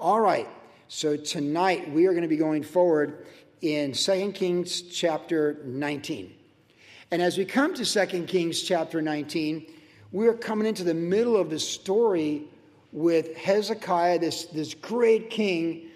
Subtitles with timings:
[0.00, 0.46] All right,
[0.86, 3.26] so tonight we are going to be going forward
[3.62, 6.32] in 2 Kings chapter 19.
[7.10, 9.66] And as we come to 2 Kings chapter 19,
[10.12, 12.44] we're coming into the middle of the story
[12.92, 15.88] with Hezekiah, this, this great king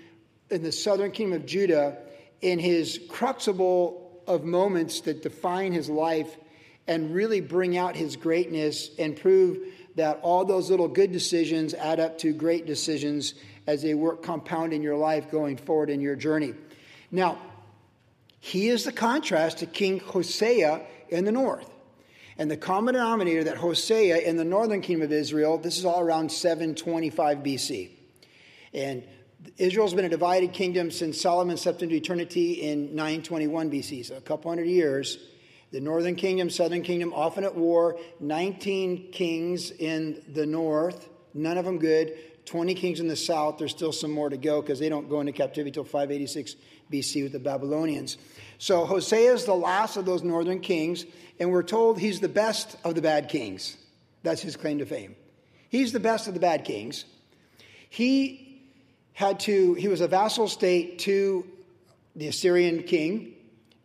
[0.51, 1.99] in the southern kingdom of Judah,
[2.41, 6.39] in his crucible of moments that define his life
[6.89, 9.61] and really bring out his greatness and prove
[9.95, 13.35] that all those little good decisions add up to great decisions
[13.67, 16.55] as they work compound in your life going forward in your journey.
[17.11, 17.39] Now,
[18.41, 21.71] he is the contrast to King Hosea in the north.
[22.39, 26.01] And the common denominator that Hosea in the northern kingdom of Israel, this is all
[26.01, 27.91] around 725 BC.
[28.75, 29.05] And
[29.59, 34.21] Israel's been a divided kingdom since Solomon stepped into eternity in 921 BC, so a
[34.21, 35.19] couple hundred years.
[35.73, 37.99] The northern kingdom, southern kingdom, often at war.
[38.21, 42.15] 19 kings in the north, none of them good.
[42.53, 43.57] 20 kings in the south.
[43.57, 46.57] There's still some more to go because they don't go into captivity until 586
[46.93, 48.19] BC with the Babylonians.
[48.59, 51.07] So Hosea is the last of those northern kings,
[51.41, 53.79] and we're told he's the best of the bad kings.
[54.23, 55.17] That's his claim to fame.
[55.71, 57.07] He's the best of the bad kings.
[57.89, 58.61] He
[59.15, 61.47] had to, he was a vassal state to
[62.15, 63.33] the Assyrian king,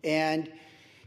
[0.03, 0.51] and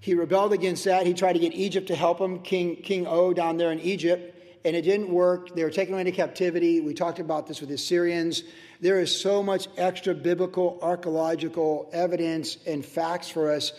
[0.00, 1.06] he rebelled against that.
[1.06, 4.39] He tried to get Egypt to help him, King, King O down there in Egypt,
[4.64, 5.54] and it didn't work.
[5.54, 6.80] They were taken away into captivity.
[6.80, 8.42] We talked about this with the Assyrians.
[8.80, 13.72] There is so much extra biblical, archaeological evidence and facts for us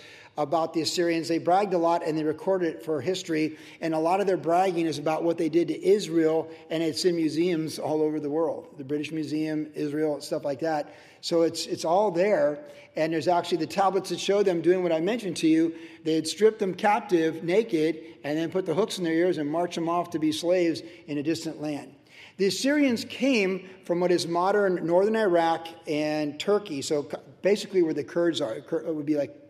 [0.44, 1.28] about the Assyrians.
[1.28, 3.58] They bragged a lot and they recorded it for history.
[3.82, 7.06] And a lot of their bragging is about what they did to Israel, and it's
[7.06, 10.94] in museums all over the world the British Museum, Israel, stuff like that.
[11.22, 12.60] So it's, it's all there.
[12.96, 15.76] And there's actually the tablets that show them doing what I mentioned to you.
[16.04, 19.50] They had stripped them captive naked and then put the hooks in their ears and
[19.50, 21.94] march them off to be slaves in a distant land.
[22.38, 26.82] The Assyrians came from what is modern northern Iraq and Turkey.
[26.82, 27.08] So
[27.42, 29.41] basically, where the Kurds are, it would be like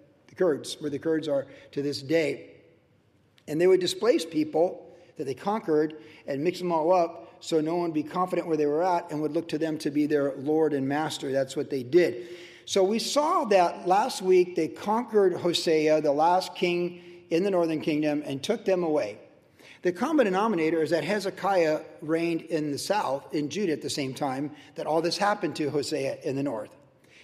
[0.42, 2.50] Kurds, where the Kurds are to this day.
[3.47, 7.75] And they would displace people that they conquered and mix them all up so no
[7.75, 10.07] one would be confident where they were at and would look to them to be
[10.07, 11.31] their Lord and Master.
[11.31, 12.28] That's what they did.
[12.66, 17.81] So we saw that last week they conquered Hosea, the last king in the northern
[17.81, 19.19] kingdom, and took them away.
[19.84, 24.13] The common denominator is that Hezekiah reigned in the south, in Judah at the same
[24.13, 26.75] time that all this happened to Hosea in the north.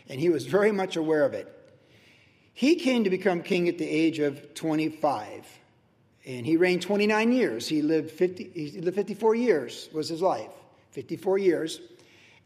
[0.07, 1.56] And he was very much aware of it.
[2.57, 5.45] He came to become king at the age of 25.
[6.25, 7.67] And he reigned 29 years.
[7.67, 10.49] He lived, 50, he lived 54 years, was his life.
[10.89, 11.79] 54 years.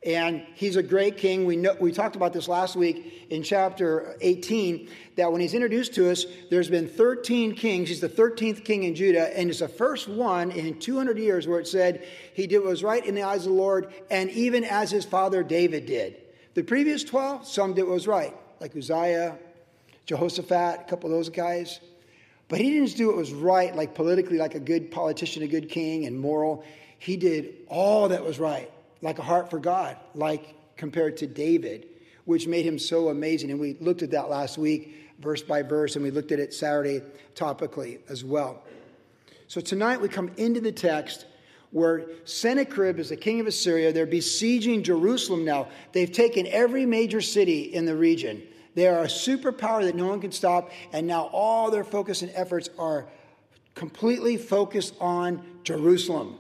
[0.06, 1.46] And he's a great king.
[1.46, 5.94] We, know, we talked about this last week in chapter 18 that when he's introduced
[5.94, 7.88] to us, there's been 13 kings.
[7.88, 11.62] He's the 13th king in Judah, and it's the first one in 200 years where
[11.62, 14.66] it said he did what was right in the eyes of the Lord, and even
[14.66, 16.18] as his father David did.
[16.54, 19.40] The previous 12, some did what was right, like Uzziah,
[20.12, 21.80] Jehoshaphat, a couple of those guys.
[22.50, 25.70] But he didn't do what was right, like politically, like a good politician, a good
[25.70, 26.66] king, and moral.
[27.00, 28.70] He did all that was right,
[29.02, 31.88] like a heart for God, like compared to David,
[32.26, 33.52] which made him so amazing.
[33.52, 36.54] And we looked at that last week, verse by verse, and we looked at it
[36.54, 37.02] Saturday
[37.34, 38.64] topically as well.
[39.48, 41.26] So tonight we come into the text
[41.72, 43.94] where Sennacherib is the king of Assyria.
[43.94, 45.70] They're besieging Jerusalem now.
[45.94, 48.42] They've taken every major city in the region.
[48.76, 52.32] They are a superpower that no one can stop, and now all their focus and
[52.34, 53.08] efforts are
[53.76, 56.38] completely focused on Jerusalem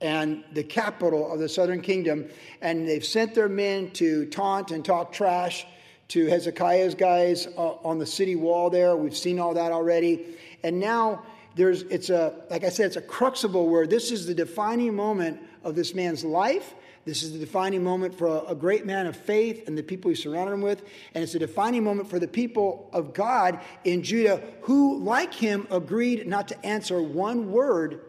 [0.00, 2.28] and the capital of the southern kingdom.
[2.60, 5.66] And they've sent their men to taunt and talk trash
[6.08, 8.96] to Hezekiah's guys uh, on the city wall there.
[8.96, 10.36] We've seen all that already.
[10.62, 11.22] And now
[11.54, 15.40] there's it's a like I said, it's a crucible where this is the defining moment
[15.62, 16.74] of this man's life
[17.04, 20.10] this is the defining moment for a, a great man of faith and the people
[20.10, 20.84] he surrounded him with.
[21.14, 25.66] And it's a defining moment for the people of God in Judah who, like him,
[25.70, 28.02] agreed not to answer one word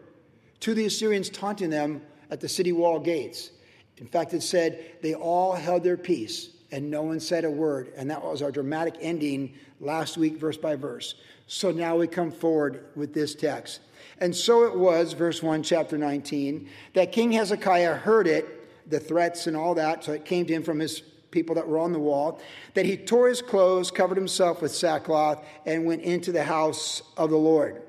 [0.60, 3.50] to the Assyrians taunting them at the city wall gates.
[3.98, 7.92] In fact, it said they all held their peace and no one said a word.
[7.96, 11.14] And that was our dramatic ending last week, verse by verse.
[11.46, 13.80] So now we come forward with this text.
[14.18, 18.61] And so it was, verse 1, chapter 19, that King Hezekiah heard it
[18.92, 20.04] the threats and all that.
[20.04, 21.00] So it came to him from his
[21.32, 22.38] people that were on the wall,
[22.74, 27.30] that he tore his clothes, covered himself with sackcloth, and went into the house of
[27.30, 27.82] the Lord.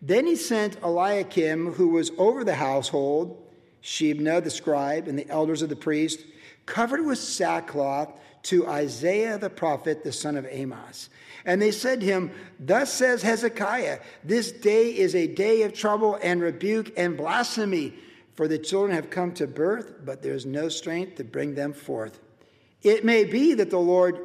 [0.00, 3.46] Then he sent Eliakim, who was over the household,
[3.82, 6.24] Shebna the scribe, and the elders of the priest,
[6.64, 8.12] covered with sackcloth,
[8.42, 11.10] to Isaiah the prophet, the son of Amos.
[11.44, 16.18] And they said to him, Thus says Hezekiah, this day is a day of trouble
[16.22, 17.94] and rebuke and blasphemy.
[18.40, 21.74] For the children have come to birth, but there is no strength to bring them
[21.74, 22.20] forth.
[22.82, 24.18] It may be that the Lord,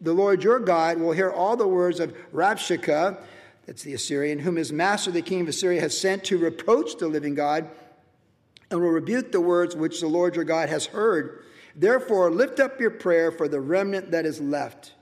[0.00, 3.18] the Lord your God, will hear all the words of Rabshakeh,
[3.66, 7.08] that's the Assyrian, whom his master, the king of Assyria, has sent to reproach the
[7.08, 7.68] living God,
[8.70, 11.42] and will rebuke the words which the Lord your God has heard.
[11.74, 14.92] Therefore, lift up your prayer for the remnant that is left.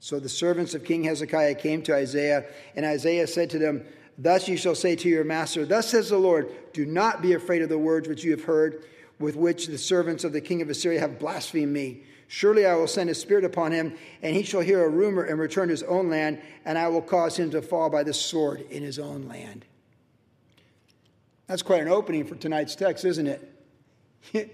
[0.00, 2.44] So the servants of King Hezekiah came to Isaiah,
[2.74, 3.86] and Isaiah said to them,
[4.18, 7.62] Thus you shall say to your master, Thus says the Lord, do not be afraid
[7.62, 8.84] of the words which you have heard,
[9.18, 12.02] with which the servants of the king of Assyria have blasphemed me.
[12.28, 15.38] Surely I will send a spirit upon him, and he shall hear a rumor and
[15.38, 18.62] return to his own land, and I will cause him to fall by the sword
[18.70, 19.64] in his own land.
[21.46, 23.52] That's quite an opening for tonight's text, isn't it?
[24.32, 24.44] yeah,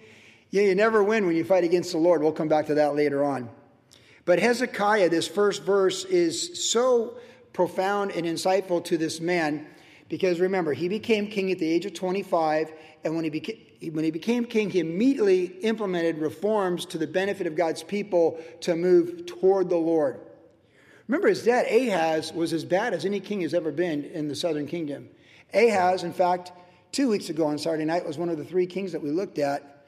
[0.51, 2.21] you never win when you fight against the Lord.
[2.21, 3.49] We'll come back to that later on.
[4.25, 7.17] But Hezekiah, this first verse, is so
[7.53, 9.67] profound and insightful to this man
[10.13, 12.71] because remember, he became king at the age of 25,
[13.03, 13.57] and when he became
[13.93, 18.77] when he became king, he immediately implemented reforms to the benefit of God's people to
[18.77, 20.21] move toward the Lord.
[21.09, 24.37] Remember, his dad, Ahaz, was as bad as any king has ever been in the
[24.37, 25.09] southern kingdom.
[25.55, 26.53] Ahaz, in fact,
[26.93, 29.39] two weeks ago on Saturday night, was one of the three kings that we looked
[29.39, 29.87] at.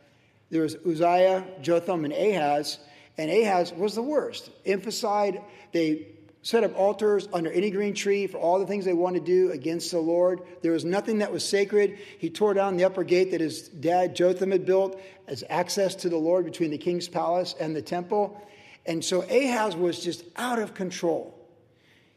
[0.50, 2.78] There was Uzziah, Jotham, and Ahaz,
[3.18, 4.48] and Ahaz was the worst.
[4.64, 5.36] Emphasized,
[5.72, 6.06] they
[6.44, 9.50] set up altars under any green tree for all the things they wanted to do
[9.50, 10.42] against the Lord.
[10.60, 11.98] There was nothing that was sacred.
[12.18, 16.10] He tore down the upper gate that his dad Jotham had built as access to
[16.10, 18.38] the Lord between the king's palace and the temple.
[18.84, 21.34] And so Ahaz was just out of control.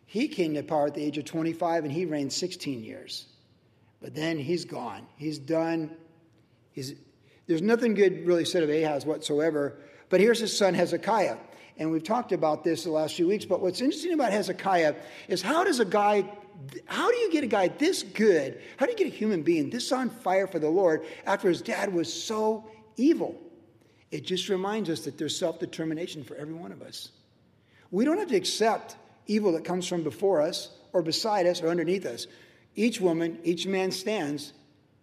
[0.05, 3.27] He came to power at the age of 25 and he reigned 16 years.
[4.01, 5.07] But then he's gone.
[5.15, 5.91] He's done.
[6.73, 6.95] He's,
[7.47, 9.77] there's nothing good really said of Ahaz whatsoever.
[10.09, 11.37] But here's his son Hezekiah.
[11.77, 13.45] And we've talked about this the last few weeks.
[13.45, 14.95] But what's interesting about Hezekiah
[15.27, 16.29] is how does a guy,
[16.85, 18.61] how do you get a guy this good?
[18.77, 21.61] How do you get a human being this on fire for the Lord after his
[21.61, 23.39] dad was so evil?
[24.09, 27.11] It just reminds us that there's self determination for every one of us.
[27.91, 28.95] We don't have to accept
[29.27, 32.27] evil that comes from before us or beside us or underneath us.
[32.75, 34.53] Each woman, each man stands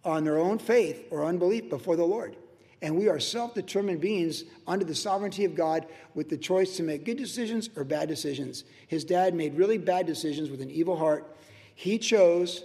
[0.03, 2.35] on their own faith or unbelief before the Lord.
[2.85, 6.83] And we are self determined beings under the sovereignty of God with the choice to
[6.83, 8.63] make good decisions or bad decisions.
[8.87, 11.35] His dad made really bad decisions with an evil heart.
[11.73, 12.63] He chose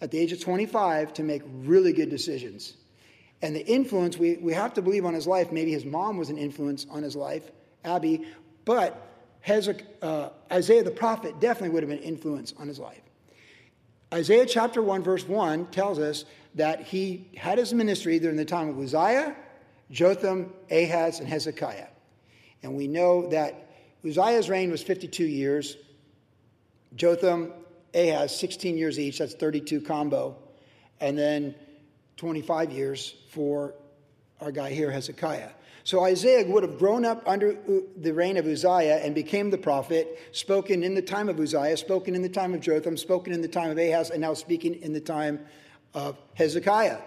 [0.00, 2.78] at the age of 25 to make really good decisions.
[3.42, 6.30] And the influence we, we have to believe on his life, maybe his mom was
[6.30, 7.50] an influence on his life,
[7.84, 8.24] Abi,
[8.64, 9.06] but
[9.42, 13.02] Hezekiah, uh, Isaiah the prophet definitely would have been an influence on his life.
[14.14, 16.24] Isaiah chapter 1, verse 1 tells us
[16.54, 19.36] that he had his ministry during the time of Uzziah
[19.90, 21.88] Jotham, Ahaz, and Hezekiah.
[22.62, 23.70] And we know that
[24.06, 25.76] Uzziah's reign was 52 years.
[26.94, 27.52] Jotham,
[27.94, 29.18] Ahaz, 16 years each.
[29.18, 30.36] That's 32 combo.
[31.00, 31.54] And then
[32.16, 33.74] 25 years for
[34.40, 35.50] our guy here, Hezekiah.
[35.84, 37.56] So Isaiah would have grown up under
[37.96, 42.14] the reign of Uzziah and became the prophet, spoken in the time of Uzziah, spoken
[42.14, 44.92] in the time of Jotham, spoken in the time of Ahaz, and now speaking in
[44.92, 45.40] the time
[45.94, 46.98] of Hezekiah.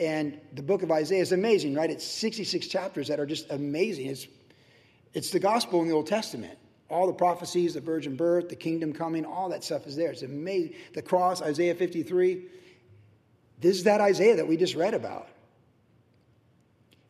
[0.00, 1.90] And the book of Isaiah is amazing, right?
[1.90, 4.06] It's 66 chapters that are just amazing.
[4.06, 4.26] It's,
[5.12, 6.58] it's the gospel in the Old Testament.
[6.88, 10.10] All the prophecies, the virgin birth, the kingdom coming, all that stuff is there.
[10.10, 10.74] It's amazing.
[10.94, 12.46] The cross, Isaiah 53.
[13.60, 15.28] This is that Isaiah that we just read about.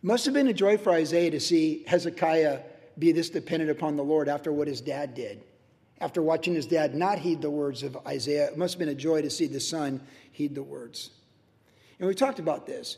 [0.03, 2.61] Must have been a joy for Isaiah to see Hezekiah
[2.99, 5.45] be this dependent upon the Lord after what his dad did.
[6.00, 8.95] After watching his dad not heed the words of Isaiah, it must have been a
[8.95, 10.00] joy to see the son
[10.33, 11.11] heed the words.
[12.00, 12.97] And we talked about this.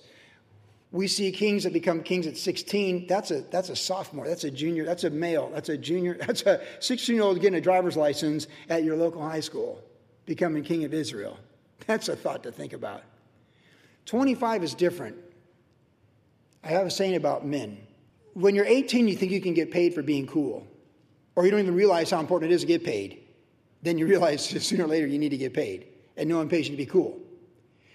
[0.92, 3.06] We see kings that become kings at 16.
[3.06, 4.28] That's a, that's a sophomore.
[4.28, 4.84] That's a junior.
[4.84, 5.50] That's a male.
[5.52, 6.14] That's a junior.
[6.26, 9.82] That's a 16 year old getting a driver's license at your local high school,
[10.24, 11.38] becoming king of Israel.
[11.86, 13.02] That's a thought to think about.
[14.06, 15.16] 25 is different.
[16.62, 17.78] I have a saying about men.
[18.34, 20.66] When you're 18, you think you can get paid for being cool,
[21.34, 23.24] or you don't even realize how important it is to get paid.
[23.82, 26.76] Then you realize sooner or later you need to get paid, and no impatient to
[26.76, 27.18] be cool.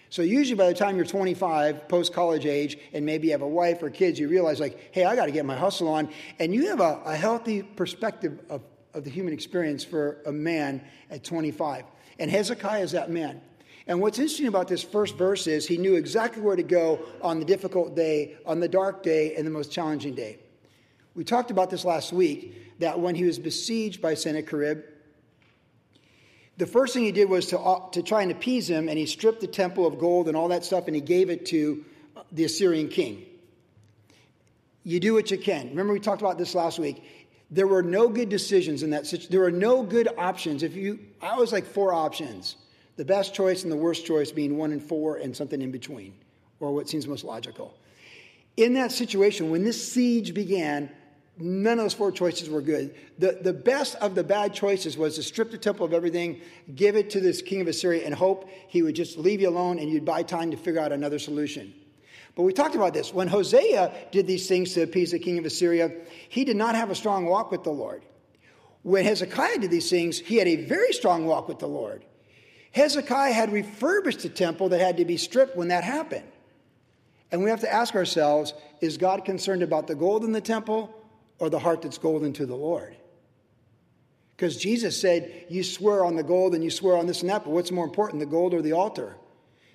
[0.09, 3.47] So usually by the time you're 25, post college age, and maybe you have a
[3.47, 6.09] wife or kids, you realize like, hey, I got to get my hustle on,
[6.39, 8.61] and you have a, a healthy perspective of,
[8.93, 11.83] of the human experience for a man at 25.
[12.19, 13.41] And Hezekiah is that man.
[13.87, 17.39] And what's interesting about this first verse is he knew exactly where to go on
[17.39, 20.39] the difficult day, on the dark day, and the most challenging day.
[21.15, 24.83] We talked about this last week that when he was besieged by Sennacherib,
[26.57, 29.05] the first thing he did was to, uh, to try and appease him, and he
[29.05, 31.85] stripped the temple of gold and all that stuff, and he gave it to
[32.31, 33.25] the Assyrian king.
[34.83, 35.69] You do what you can.
[35.69, 37.03] Remember, we talked about this last week.
[37.51, 39.31] There were no good decisions in that situation.
[39.31, 40.63] There were no good options.
[40.63, 42.55] If you, I was like four options
[42.97, 46.15] the best choice and the worst choice being one and four, and something in between,
[46.59, 47.77] or what seems most logical.
[48.57, 50.89] In that situation, when this siege began,
[51.39, 52.96] None of those four choices were good.
[53.20, 56.41] The, the best of the bad choices was to strip the temple of everything,
[56.74, 59.77] give it to this king of Assyria, and hope he would just leave you alone
[59.77, 61.74] and you'd buy time to figure out another solution.
[62.36, 63.13] But we talked about this.
[63.13, 65.91] When Hosea did these things to appease the king of Assyria,
[66.29, 68.03] he did not have a strong walk with the Lord.
[68.82, 72.03] When Hezekiah did these things, he had a very strong walk with the Lord.
[72.72, 76.25] Hezekiah had refurbished the temple that had to be stripped when that happened.
[77.32, 80.94] And we have to ask ourselves is God concerned about the gold in the temple
[81.39, 82.96] or the heart that's golden to the Lord?
[84.36, 87.44] Because Jesus said, You swear on the gold and you swear on this and that,
[87.44, 89.15] but what's more important, the gold or the altar?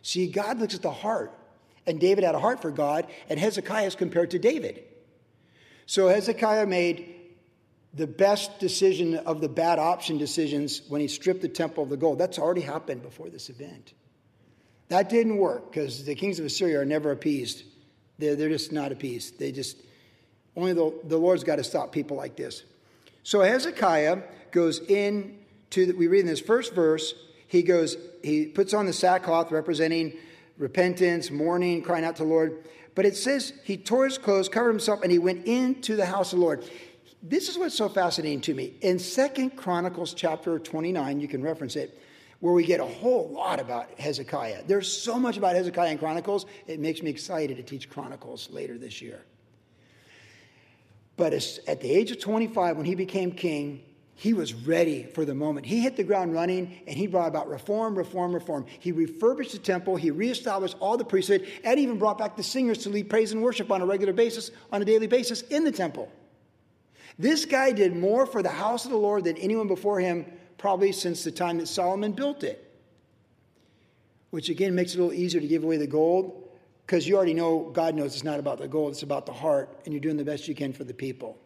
[0.03, 1.39] See, God looks at the heart.
[1.87, 4.85] And David had a heart for God, and Hezekiah is compared to David.
[5.87, 7.13] So Hezekiah made
[7.95, 11.97] the best decision of the bad option decisions when he stripped the temple of the
[11.97, 12.19] gold.
[12.19, 13.93] That's already happened before this event.
[14.89, 17.65] That didn't work because the kings of Assyria are never appeased.
[18.19, 19.39] They're, they're just not appeased.
[19.39, 19.77] They just,
[20.57, 22.65] only the, the Lord's got to stop people like this.
[23.23, 25.39] So Hezekiah goes in
[25.71, 27.15] to, the, we read in this first verse,
[27.47, 30.15] he goes, he puts on the sackcloth representing
[30.59, 32.65] repentance, mourning, crying out to the Lord.
[32.95, 36.33] But it says he tore his clothes, covered himself, and he went into the house
[36.33, 36.65] of the Lord.
[37.23, 38.75] This is what's so fascinating to me.
[38.81, 41.99] In Second Chronicles chapter 29, you can reference it,
[42.41, 44.65] where we get a whole lot about Hezekiah.
[44.67, 48.77] There's so much about Hezekiah in Chronicles, it makes me excited to teach Chronicles later
[48.77, 49.25] this year.
[51.17, 51.33] But
[51.67, 53.83] at the age of 25, when he became king,
[54.15, 55.67] he was ready for the moment.
[55.67, 58.67] He hit the ground running and he brought about reform, reform, reform.
[58.79, 62.79] He refurbished the temple, he reestablished all the priesthood, and even brought back the singers
[62.79, 65.73] to lead praise and worship on a regular basis, on a daily basis in the
[65.73, 66.11] temple.
[67.19, 70.25] This guy did more for the house of the Lord than anyone before him,
[70.57, 72.71] probably since the time that Solomon built it.
[74.31, 76.42] Which again makes it a little easier to give away the gold
[76.93, 79.81] because you already know, God knows it's not about the gold, it's about the heart,
[79.87, 81.39] and you're doing the best you can for the people.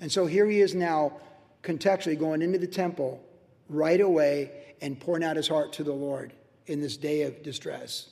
[0.00, 1.20] And so here he is now
[1.62, 3.22] contextually going into the temple
[3.68, 4.50] right away
[4.80, 6.32] and pouring out his heart to the Lord
[6.68, 8.08] in this day of distress.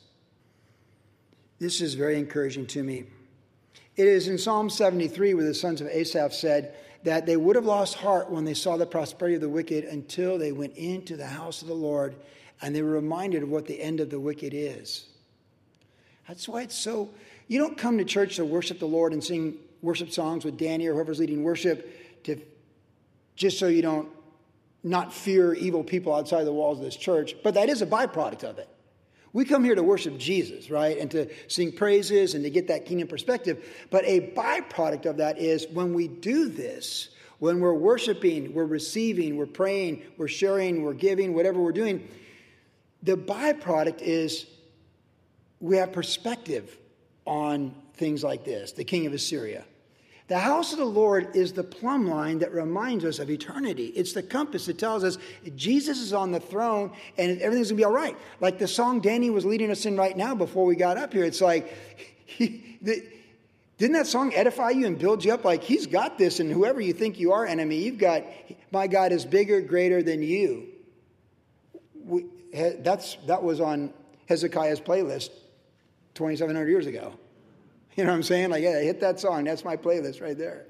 [1.58, 3.04] This is very encouraging to me.
[3.96, 6.74] It is in Psalm 73 where the sons of Asaph said
[7.04, 10.36] that they would have lost heart when they saw the prosperity of the wicked until
[10.36, 12.16] they went into the house of the Lord
[12.60, 15.06] and they were reminded of what the end of the wicked is.
[16.30, 17.10] That's why it's so.
[17.48, 20.86] You don't come to church to worship the Lord and sing worship songs with Danny
[20.86, 22.40] or whoever's leading worship to
[23.34, 24.08] just so you don't
[24.84, 28.44] not fear evil people outside the walls of this church, but that is a byproduct
[28.44, 28.68] of it.
[29.32, 30.98] We come here to worship Jesus, right?
[30.98, 33.64] And to sing praises and to get that kingdom perspective.
[33.90, 37.08] But a byproduct of that is when we do this,
[37.40, 42.06] when we're worshiping, we're receiving, we're praying, we're sharing, we're giving, whatever we're doing,
[43.02, 44.46] the byproduct is
[45.60, 46.76] we have perspective
[47.26, 49.64] on things like this, the king of Assyria.
[50.28, 53.86] The house of the Lord is the plumb line that reminds us of eternity.
[53.86, 55.18] It's the compass that tells us
[55.56, 58.16] Jesus is on the throne and everything's to be all right.
[58.40, 61.24] Like the song Danny was leading us in right now before we got up here.
[61.24, 61.76] It's like,
[62.26, 63.04] he, the,
[63.76, 65.44] didn't that song edify you and build you up?
[65.44, 68.24] Like, he's got this, and whoever you think you are, enemy, you've got,
[68.70, 70.68] my God is bigger, greater than you.
[72.04, 73.94] We, that's, that was on
[74.28, 75.30] Hezekiah's playlist
[76.20, 77.14] 2,700 years ago.
[77.96, 78.50] You know what I'm saying?
[78.50, 79.42] Like, yeah, I hit that song.
[79.42, 80.64] That's my playlist right there.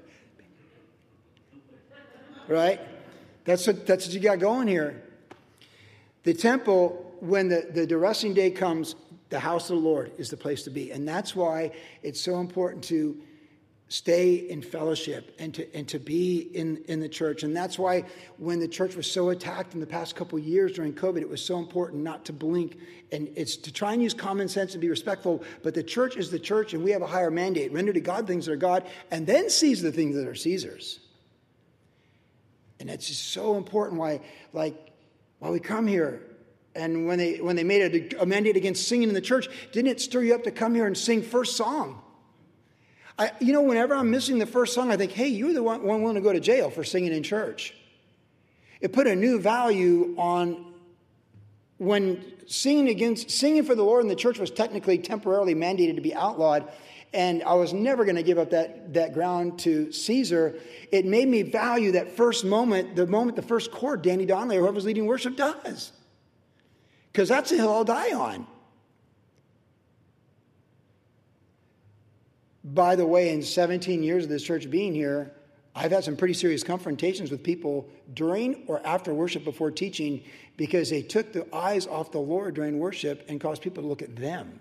[2.47, 2.81] Right?
[3.45, 5.03] That's what, that's what you got going here.
[6.23, 8.95] The temple, when the, the dressing day comes,
[9.29, 10.91] the house of the Lord is the place to be.
[10.91, 13.21] And that's why it's so important to
[13.91, 17.43] stay in fellowship and to, and to be in, in the church.
[17.43, 18.05] And that's why
[18.37, 21.43] when the church was so attacked in the past couple years during COVID, it was
[21.43, 22.77] so important not to blink.
[23.11, 25.43] And it's to try and use common sense and be respectful.
[25.61, 27.73] But the church is the church, and we have a higher mandate.
[27.73, 31.01] Render to God things that are God, and then seize the things that are Caesar's.
[32.79, 34.21] And it's just so important why,
[34.53, 34.93] like,
[35.39, 36.21] why we come here.
[36.75, 39.91] And when they when they made a, a mandate against singing in the church, didn't
[39.91, 42.01] it stir you up to come here and sing first song?
[43.17, 45.83] I, you know, whenever I'm missing the first song, I think, hey, you're the one,
[45.83, 47.73] one willing to go to jail for singing in church.
[48.79, 50.65] It put a new value on
[51.77, 56.01] when singing against singing for the Lord in the church was technically temporarily mandated to
[56.01, 56.71] be outlawed,
[57.13, 60.55] and I was never going to give up that, that ground to Caesar,
[60.91, 64.61] it made me value that first moment, the moment the first chord Danny Donnelly or
[64.61, 65.91] whoever's leading worship does.
[67.11, 68.47] Because that's the hill I'll die on.
[72.73, 75.33] By the way, in 17 years of this church being here,
[75.75, 80.23] I've had some pretty serious confrontations with people during or after worship before teaching
[80.55, 84.01] because they took the eyes off the Lord during worship and caused people to look
[84.01, 84.59] at them.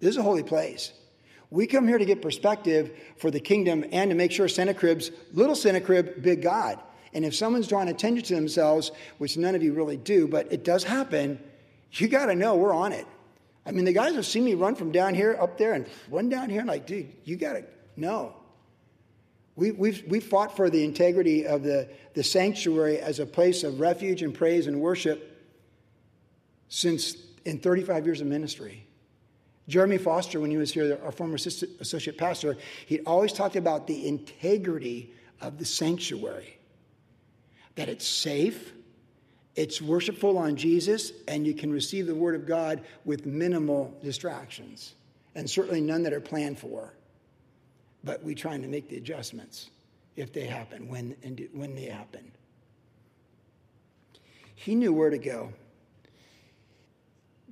[0.00, 0.92] This is a holy place.
[1.50, 5.54] We come here to get perspective for the kingdom and to make sure Sennacherib's little
[5.54, 6.80] Sennacherib, big God.
[7.12, 10.64] And if someone's drawing attention to themselves, which none of you really do, but it
[10.64, 11.38] does happen,
[11.92, 13.06] you got to know we're on it.
[13.66, 16.28] I mean, the guys have seen me run from down here up there and run
[16.28, 17.64] down here, and like, dude, you got to
[17.96, 18.34] know.
[19.56, 23.80] We, we've, we fought for the integrity of the, the sanctuary as a place of
[23.80, 25.30] refuge and praise and worship
[26.68, 28.86] since in 35 years of ministry.
[29.68, 32.56] Jeremy Foster, when he was here, our former associate pastor,
[32.86, 36.58] he always talked about the integrity of the sanctuary.
[37.76, 38.72] That it's safe,
[39.56, 44.94] it's worshipful on Jesus, and you can receive the Word of God with minimal distractions,
[45.34, 46.92] and certainly none that are planned for.
[48.02, 49.70] But we're trying to make the adjustments
[50.16, 52.32] if they happen, when, and when they happen.
[54.54, 55.52] He knew where to go.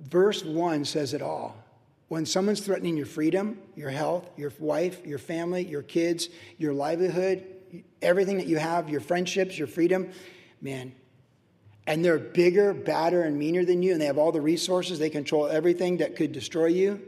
[0.00, 1.56] Verse 1 says it all.
[2.08, 6.28] When someone's threatening your freedom, your health, your wife, your family, your kids,
[6.58, 7.44] your livelihood,
[8.02, 10.10] everything that you have, your friendships, your freedom,
[10.60, 10.92] man,
[11.86, 15.10] and they're bigger, badder, and meaner than you, and they have all the resources, they
[15.10, 17.00] control everything that could destroy you.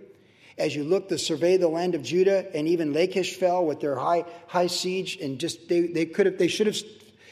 [0.56, 3.96] As you look to survey the land of Judah, and even Lachish fell with their
[3.96, 6.78] high, high siege, and just they, they could have they should have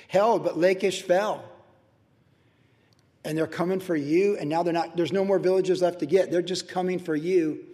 [0.09, 1.45] held, but Lachish fell
[3.25, 6.07] and they're coming for you, and now they're not, there's no more villages left to
[6.07, 6.31] get.
[6.31, 7.65] They're just coming for you.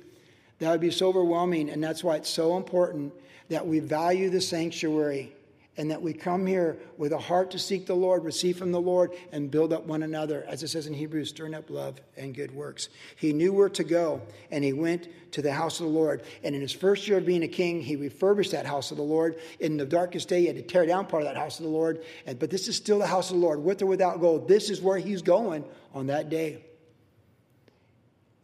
[0.58, 3.12] That would be so overwhelming, and that's why it's so important
[3.48, 5.32] that we value the sanctuary
[5.78, 8.80] and that we come here with a heart to seek the Lord, receive from the
[8.80, 12.34] Lord, and build up one another, as it says in Hebrews, stirring up love and
[12.34, 12.88] good works.
[13.14, 14.20] He knew where to go,
[14.50, 16.24] and he went to the house of the Lord.
[16.42, 19.04] And in his first year of being a king, he refurbished that house of the
[19.04, 19.38] Lord.
[19.60, 21.70] In the darkest day, he had to tear down part of that house of the
[21.70, 22.02] Lord.
[22.26, 24.48] And, but this is still the house of the Lord, with or without gold.
[24.48, 26.64] This is where he's going on that day.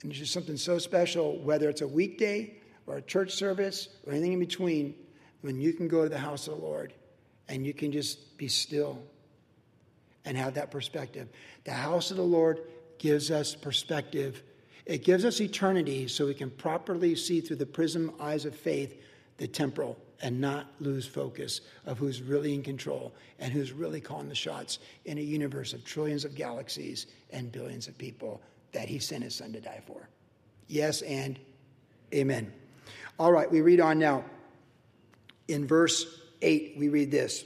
[0.03, 4.13] And it's just something so special, whether it's a weekday or a church service or
[4.13, 4.95] anything in between,
[5.41, 6.95] when you can go to the house of the Lord
[7.49, 9.03] and you can just be still
[10.25, 11.29] and have that perspective.
[11.65, 12.61] The house of the Lord
[12.99, 14.43] gives us perspective.
[14.87, 19.01] It gives us eternity so we can properly see through the prism eyes of faith
[19.37, 24.29] the temporal and not lose focus of who's really in control and who's really calling
[24.29, 28.41] the shots in a universe of trillions of galaxies and billions of people
[28.73, 30.09] that he sent his son to die for.
[30.69, 31.39] Yes, and
[32.15, 32.53] amen.
[33.19, 34.25] All right, we read on now.
[35.49, 37.45] In verse 8, we read this.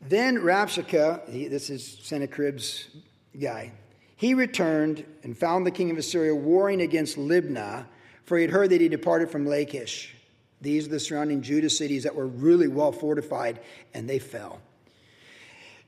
[0.00, 2.88] Then Rabshakeh, this is Sennacherib's
[3.40, 3.72] guy,
[4.16, 7.86] he returned and found the king of Assyria warring against Libnah,
[8.24, 10.14] for he had heard that he departed from Lachish.
[10.60, 13.60] These are the surrounding Judah cities that were really well fortified,
[13.92, 14.60] and they fell.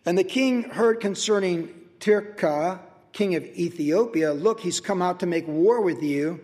[0.04, 2.80] And the king heard concerning Tirkah,
[3.12, 6.40] king of Ethiopia, Look, he's come out to make war with you.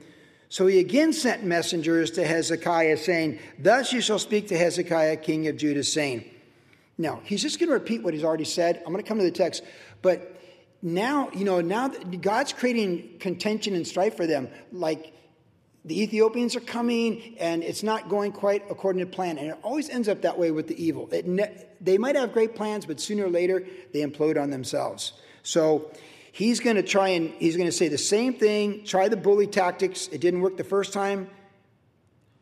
[0.53, 5.49] So he again sent messengers to Hezekiah, saying, Thus you shall speak to Hezekiah, king
[5.49, 6.27] of Judah, saying,
[6.99, 8.77] Now, he's just going to repeat what he's already said.
[8.85, 9.63] I'm going to come to the text.
[10.03, 10.39] But
[10.83, 14.51] now, you know, now God's creating contention and strife for them.
[14.73, 15.15] Like
[15.87, 19.39] the Ethiopians are coming, and it's not going quite according to plan.
[19.39, 21.09] And it always ends up that way with the evil.
[21.25, 25.15] Ne- they might have great plans, but sooner or later, they implode on themselves.
[25.43, 25.91] So
[26.33, 29.47] He's going to try and he's going to say the same thing, try the bully
[29.47, 30.09] tactics.
[30.09, 31.29] It didn't work the first time.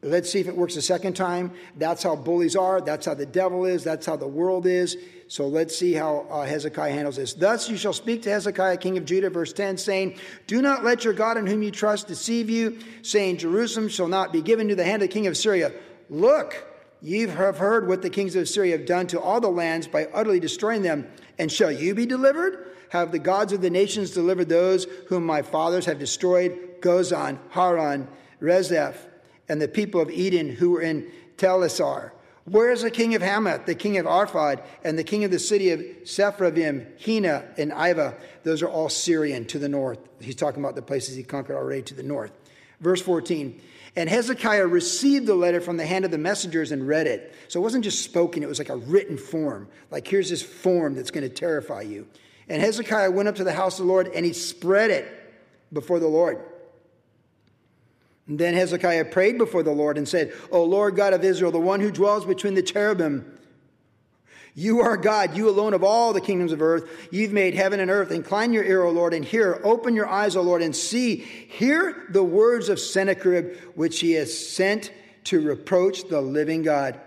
[0.03, 1.53] Let's see if it works the second time.
[1.77, 2.81] That's how bullies are.
[2.81, 3.85] That's how the devil is.
[3.85, 4.97] That's how the world is.
[5.29, 7.35] So let's see how uh, Hezekiah handles this.
[7.35, 11.05] Thus you shall speak to Hezekiah, king of Judah, verse 10, saying, Do not let
[11.05, 14.75] your God in whom you trust deceive you, saying, Jerusalem shall not be given to
[14.75, 15.73] the hand of the king of Syria.
[16.09, 16.67] Look,
[17.03, 20.07] ye have heard what the kings of Syria have done to all the lands by
[20.07, 21.07] utterly destroying them.
[21.41, 22.71] And shall you be delivered?
[22.91, 28.09] have the gods of the nations delivered those whom my fathers have destroyed Gozan, Haran,
[28.41, 28.97] Rezeph,
[29.49, 32.11] and the people of Eden who were in Telassar?
[32.47, 35.39] Where is the king of Hamath, the king of Arpad, and the king of the
[35.39, 38.17] city of Sepharvaim, Hena, and Iva?
[38.43, 40.01] Those are all Syrian to the north.
[40.21, 42.33] He's talking about the places he conquered already to the north.
[42.81, 43.61] Verse 14.
[43.97, 47.35] And Hezekiah received the letter from the hand of the messengers and read it.
[47.49, 49.69] So it wasn't just spoken, it was like a written form.
[49.91, 52.07] Like, here's this form that's going to terrify you.
[52.49, 55.07] And Hezekiah went up to the house of the Lord and he spread it
[55.73, 56.41] before the Lord.
[58.27, 61.59] And then Hezekiah prayed before the Lord and said, O Lord God of Israel, the
[61.59, 63.39] one who dwells between the cherubim,
[64.55, 66.89] you are God, you alone of all the kingdoms of earth.
[67.11, 68.11] You've made heaven and earth.
[68.11, 69.61] Incline your ear, O Lord, and hear.
[69.65, 71.17] Open your eyes, O Lord, and see.
[71.17, 74.93] Hear the words of Sennacherib, which he has sent
[75.25, 77.01] to reproach the living God.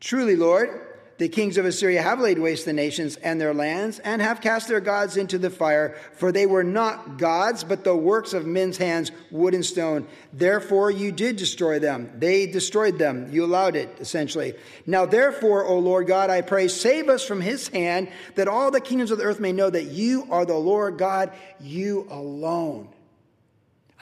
[0.00, 0.91] Truly, Lord,
[1.22, 4.66] The kings of Assyria have laid waste the nations and their lands, and have cast
[4.66, 8.76] their gods into the fire, for they were not gods, but the works of men's
[8.76, 10.08] hands, wood and stone.
[10.32, 12.10] Therefore, you did destroy them.
[12.18, 13.28] They destroyed them.
[13.30, 14.54] You allowed it, essentially.
[14.84, 18.80] Now, therefore, O Lord God, I pray, save us from his hand, that all the
[18.80, 21.30] kingdoms of the earth may know that you are the Lord God,
[21.60, 22.88] you alone.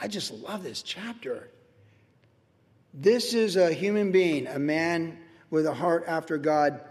[0.01, 1.47] I just love this chapter.
[2.95, 5.19] This is a human being, a man
[5.51, 6.81] with a heart after God.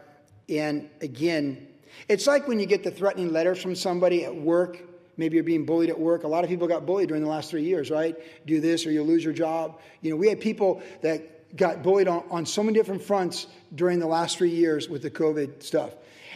[0.51, 1.69] And again,
[2.09, 4.83] it's like when you get the threatening letters from somebody at work.
[5.17, 6.25] Maybe you're being bullied at work.
[6.25, 8.17] A lot of people got bullied during the last three years, right?
[8.47, 9.79] Do this or you'll lose your job.
[10.01, 13.99] You know, we had people that got bullied on, on so many different fronts during
[13.99, 15.91] the last three years with the COVID stuff.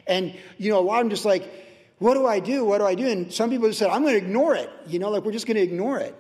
[0.06, 1.50] And, you know, a lot of them just like,
[1.98, 2.64] what do I do?
[2.64, 3.06] What do I do?
[3.06, 4.70] And some people just said, I'm going to ignore it.
[4.86, 6.14] You know, like we're just going to ignore it.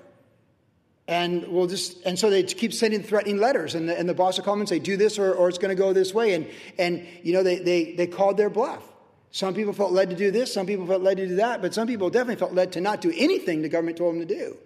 [1.06, 4.38] And we'll just, and so they keep sending threatening letters, and the, and the boss
[4.38, 6.32] will them and say, do this or, or it's going to go this way.
[6.32, 8.82] And, and you know, they, they, they called their bluff.
[9.30, 11.74] Some people felt led to do this, some people felt led to do that, but
[11.74, 14.56] some people definitely felt led to not do anything the government told them to do.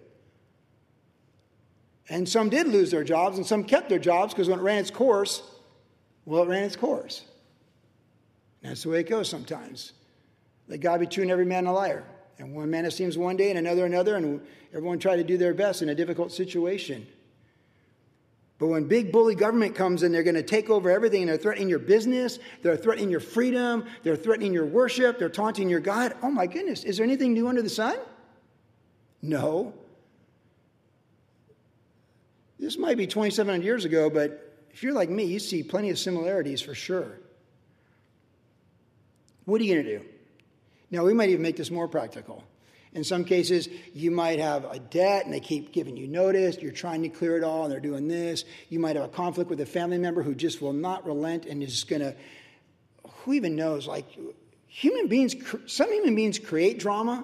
[2.07, 4.77] And some did lose their jobs, and some kept their jobs because when it ran
[4.77, 5.41] its course,
[6.25, 7.23] well, it ran its course.
[8.61, 9.93] That's the way it goes sometimes.
[10.67, 12.05] Let God be true and every man a liar.
[12.39, 14.41] And one man esteems one day and another another, and
[14.73, 17.05] everyone try to do their best in a difficult situation.
[18.59, 21.37] But when big bully government comes and they're going to take over everything and they're
[21.37, 26.13] threatening your business, they're threatening your freedom, they're threatening your worship, they're taunting your God,
[26.21, 27.97] oh my goodness, is there anything new under the sun?
[29.21, 29.73] No.
[32.57, 35.97] This might be 2,700 years ago, but if you're like me, you see plenty of
[35.97, 37.19] similarities for sure.
[39.45, 40.05] What are you going to do?
[40.91, 42.43] Now, we might even make this more practical.
[42.93, 46.57] In some cases, you might have a debt and they keep giving you notice.
[46.57, 48.45] You're trying to clear it all and they're doing this.
[48.69, 51.61] You might have a conflict with a family member who just will not relent and
[51.61, 52.15] is going to,
[53.07, 53.87] who even knows?
[53.87, 54.05] Like,
[54.67, 55.35] human beings,
[55.67, 57.23] some human beings create drama.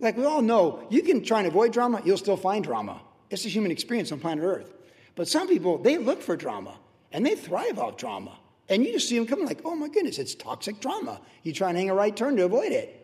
[0.00, 3.00] Like, we all know, you can try and avoid drama, you'll still find drama.
[3.30, 4.74] It's a human experience on planet Earth.
[5.14, 6.76] But some people, they look for drama
[7.12, 8.36] and they thrive off drama.
[8.70, 11.20] And you just see them coming like, oh my goodness, it's toxic drama.
[11.42, 12.96] You try and hang a right turn to avoid it.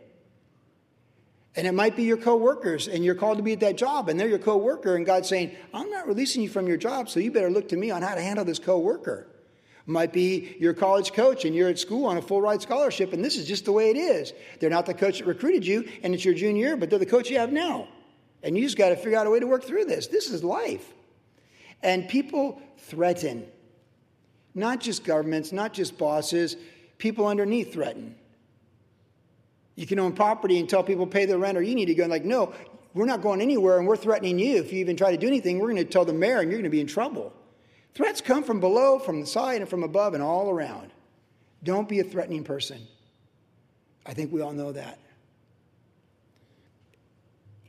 [1.57, 4.21] And it might be your coworkers, and you're called to be at that job, and
[4.21, 7.33] they're your coworker, and God's saying, I'm not releasing you from your job, so you
[7.33, 9.27] better look to me on how to handle this coworker.
[9.87, 13.25] Might be your college coach, and you're at school on a full ride scholarship, and
[13.25, 14.35] this is just the way it is.
[14.61, 17.07] They're not the coach that recruited you, and it's your junior year, but they're the
[17.07, 17.89] coach you have now.
[18.43, 20.09] And you just got to figure out a way to work through this.
[20.09, 20.93] This is life.
[21.83, 23.47] And people threaten.
[24.57, 26.57] Not just governments, not just bosses,
[26.97, 28.16] people underneath threaten.
[29.75, 32.05] You can own property and tell people pay the rent or you need to go.
[32.05, 32.55] And like, no,
[32.95, 34.57] we're not going anywhere and we're threatening you.
[34.57, 36.59] If you even try to do anything, we're going to tell the mayor and you're
[36.59, 37.35] going to be in trouble.
[37.95, 40.90] Threats come from below, from the side, and from above, and all around.
[41.62, 42.81] Don't be a threatening person.
[44.07, 44.99] I think we all know that.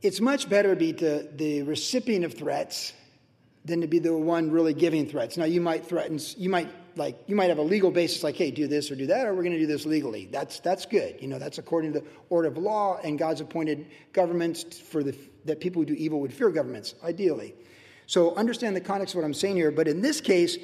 [0.02, 2.94] It's much better to be the, the recipient of threats
[3.68, 5.36] than to be the one really giving threats.
[5.38, 8.50] Now, you might threaten, you might like, you might have a legal basis like, hey,
[8.50, 10.28] do this or do that, or we're going to do this legally.
[10.32, 11.18] That's, that's good.
[11.22, 15.16] You know, that's according to the order of law, and God's appointed governments for the,
[15.46, 17.54] that people who do evil would fear governments, ideally.
[18.08, 20.58] So understand the context of what I'm saying here, but in this case,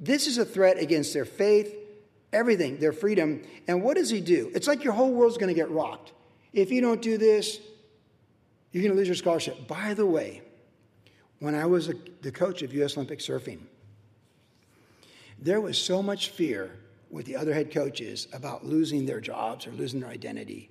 [0.00, 1.74] this is a threat against their faith,
[2.32, 3.42] everything, their freedom.
[3.68, 4.50] And what does he do?
[4.54, 6.12] It's like your whole world's going to get rocked.
[6.52, 7.60] If you don't do this,
[8.72, 9.68] you're going to lose your scholarship.
[9.68, 10.42] By the way,
[11.40, 12.96] when I was a, the coach of U.S.
[12.96, 13.60] Olympic surfing,
[15.38, 16.72] there was so much fear
[17.10, 20.70] with the other head coaches about losing their jobs or losing their identity.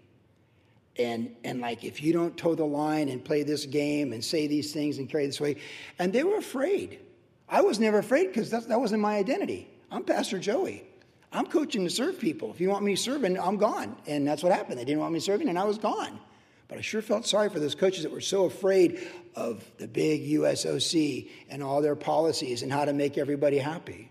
[0.98, 4.48] And, and like, if you don't toe the line and play this game and say
[4.48, 5.58] these things and carry this way,
[6.00, 7.00] and they were afraid.
[7.48, 9.70] I was never afraid because that, that wasn't my identity.
[9.92, 10.84] I'm Pastor Joey.
[11.32, 12.50] I'm coaching to serve people.
[12.52, 13.96] If you want me serving, I'm gone.
[14.08, 14.80] And that's what happened.
[14.80, 16.20] They didn't want me serving, and I was gone.
[16.68, 20.28] But I sure felt sorry for those coaches that were so afraid of the big
[20.28, 24.10] USOC and all their policies and how to make everybody happy.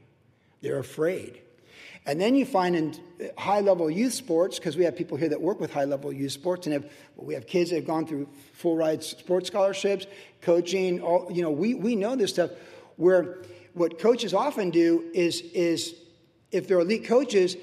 [0.60, 1.40] They're afraid.
[2.06, 5.30] And then you find in uh, high level youth sports, because we have people here
[5.30, 8.06] that work with high level youth sports, and have, we have kids that have gone
[8.06, 10.06] through full ride sports scholarships,
[10.42, 12.50] coaching, all, you know, we, we know this stuff,
[12.96, 13.38] where
[13.72, 15.94] what coaches often do is, is
[16.52, 17.56] if they're elite coaches,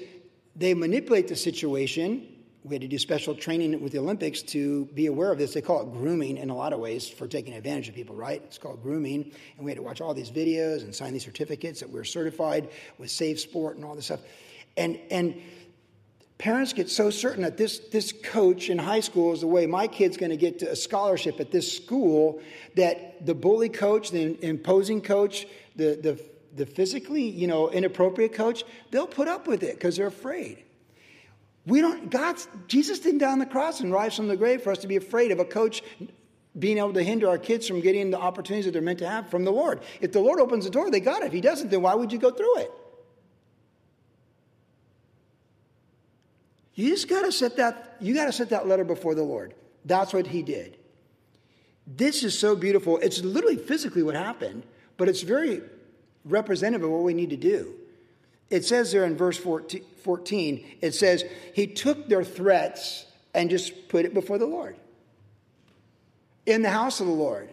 [0.56, 2.28] they manipulate the situation
[2.64, 5.52] we had to do special training with the Olympics to be aware of this.
[5.52, 8.40] They call it grooming in a lot of ways for taking advantage of people, right?
[8.44, 9.32] It's called grooming.
[9.56, 12.68] And we had to watch all these videos and sign these certificates that we're certified
[12.98, 14.20] with Safe Sport and all this stuff.
[14.76, 15.40] And, and
[16.38, 19.88] parents get so certain that this, this coach in high school is the way my
[19.88, 22.40] kid's going to get a scholarship at this school
[22.76, 28.64] that the bully coach, the imposing coach, the, the the physically, you know, inappropriate coach,
[28.90, 30.62] they'll put up with it because they're afraid.
[31.66, 34.72] We don't, God's, Jesus didn't die on the cross and rise from the grave for
[34.72, 35.82] us to be afraid of a coach
[36.58, 39.30] being able to hinder our kids from getting the opportunities that they're meant to have
[39.30, 39.80] from the Lord.
[40.00, 41.26] If the Lord opens the door, they got it.
[41.26, 42.70] If He doesn't, then why would you go through it?
[46.74, 49.54] You just got to set that, you got to set that letter before the Lord.
[49.84, 50.78] That's what He did.
[51.86, 52.98] This is so beautiful.
[52.98, 54.64] It's literally physically what happened,
[54.96, 55.62] but it's very
[56.24, 57.74] representative of what we need to do.
[58.52, 64.04] It says there in verse 14, it says, He took their threats and just put
[64.04, 64.76] it before the Lord.
[66.44, 67.48] In the house of the Lord.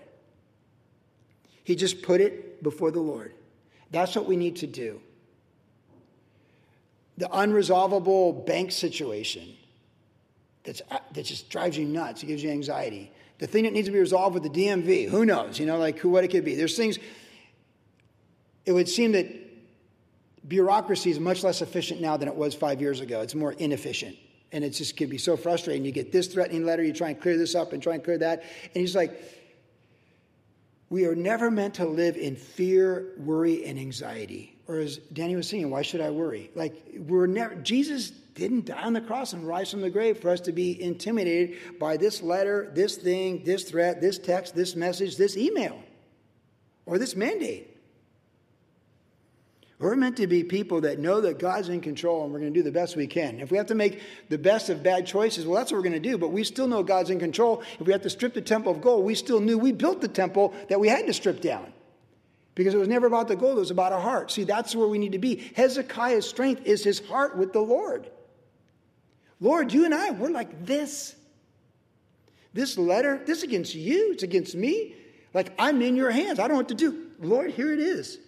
[1.64, 3.34] He just put it before the Lord.
[3.92, 5.00] That's what we need to do.
[7.18, 9.56] The unresolvable bank situation
[10.64, 13.88] that's, uh, that just drives you nuts, it gives you anxiety the thing that needs
[13.88, 15.10] to be resolved with the DMV.
[15.10, 15.60] Who knows?
[15.60, 16.56] You know, like who, what it could be.
[16.56, 17.00] There's things.
[18.66, 19.28] It would seem that
[20.48, 23.22] bureaucracy is much less efficient now than it was five years ago.
[23.22, 24.16] It's more inefficient.
[24.52, 25.86] And it just can be so frustrating.
[25.86, 28.18] You get this threatening letter, you try and clear this up and try and clear
[28.18, 28.44] that.
[28.64, 29.22] And he's like,
[30.90, 34.56] we are never meant to live in fear, worry, and anxiety.
[34.68, 36.50] Or as Danny was saying, why should I worry?
[36.56, 40.30] Like, we're never, Jesus didn't die on the cross and rise from the grave for
[40.30, 45.18] us to be intimidated by this letter, this thing, this threat, this text, this message,
[45.18, 45.80] this email,
[46.86, 47.79] or this mandate.
[49.80, 52.60] We're meant to be people that know that God's in control and we're going to
[52.60, 53.40] do the best we can.
[53.40, 56.02] If we have to make the best of bad choices, well, that's what we're going
[56.02, 56.18] to do.
[56.18, 57.64] But we still know God's in control.
[57.80, 60.10] If we have to strip the temple of gold, we still knew we built the
[60.10, 61.72] temple that we had to strip down.
[62.56, 64.32] Because it was never about the gold, it was about our heart.
[64.32, 65.50] See, that's where we need to be.
[65.56, 68.12] Hezekiah's strength is his heart with the Lord.
[69.40, 71.16] Lord, you and I, we're like this.
[72.54, 74.96] This letter, this against you, it's against me.
[75.34, 76.38] Like I'm in your hands.
[76.38, 77.06] I don't know what to do.
[77.22, 78.20] Lord, here it is.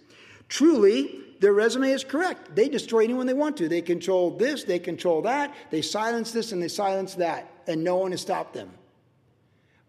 [0.48, 2.54] Truly, their resume is correct.
[2.54, 3.68] They destroy anyone they want to.
[3.68, 7.96] They control this, they control that, they silence this, and they silence that, and no
[7.96, 8.70] one has stopped them.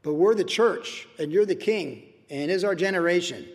[0.01, 3.47] But we're the church, and you're the king, and is our generation.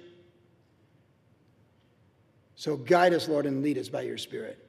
[2.54, 4.64] So guide us, Lord, and lead us by your Spirit.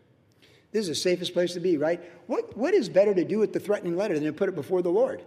[0.71, 2.01] This is the safest place to be, right?
[2.25, 4.81] What, what is better to do with the threatening letter than to put it before
[4.81, 5.21] the Lord?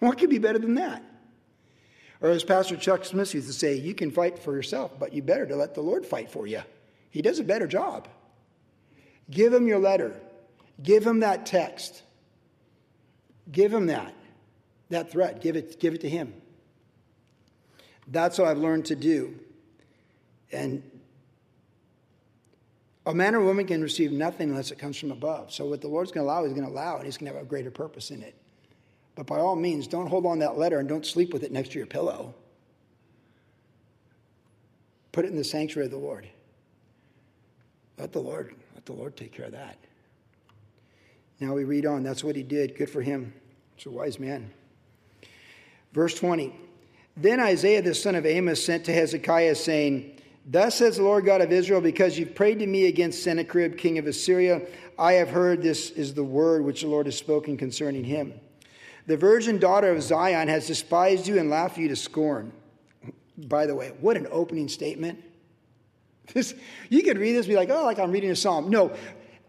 [0.00, 1.02] What could be better than that?
[2.20, 5.22] Or as Pastor Chuck Smith used to say, you can fight for yourself, but you
[5.22, 6.60] better to let the Lord fight for you.
[7.14, 8.08] He does a better job.
[9.30, 10.20] Give him your letter.
[10.82, 12.02] Give him that text.
[13.52, 14.12] Give him that.
[14.88, 15.40] That threat.
[15.40, 16.34] Give it, give it to him.
[18.08, 19.38] That's what I've learned to do.
[20.50, 20.82] And
[23.06, 25.52] a man or woman can receive nothing unless it comes from above.
[25.52, 27.38] So what the Lord's going to allow, He's going to allow, and He's going to
[27.38, 28.34] have a greater purpose in it.
[29.14, 31.70] But by all means, don't hold on that letter and don't sleep with it next
[31.72, 32.34] to your pillow.
[35.12, 36.28] Put it in the sanctuary of the Lord.
[37.98, 39.78] Let the Lord, let the Lord take care of that.
[41.40, 42.02] Now we read on.
[42.02, 42.76] That's what he did.
[42.76, 43.32] Good for him.
[43.76, 44.50] He's a wise man.
[45.92, 46.54] Verse 20.
[47.16, 51.40] Then Isaiah the son of Amos sent to Hezekiah, saying, Thus says the Lord God
[51.40, 54.62] of Israel, because you've prayed to me against Sennacherib, king of Assyria,
[54.98, 58.34] I have heard this is the word which the Lord has spoken concerning him.
[59.06, 62.52] The virgin daughter of Zion has despised you and laughed you to scorn.
[63.36, 65.22] By the way, what an opening statement.
[66.32, 66.54] This,
[66.88, 68.70] you could read this and be like, oh, like I'm reading a psalm.
[68.70, 68.92] No,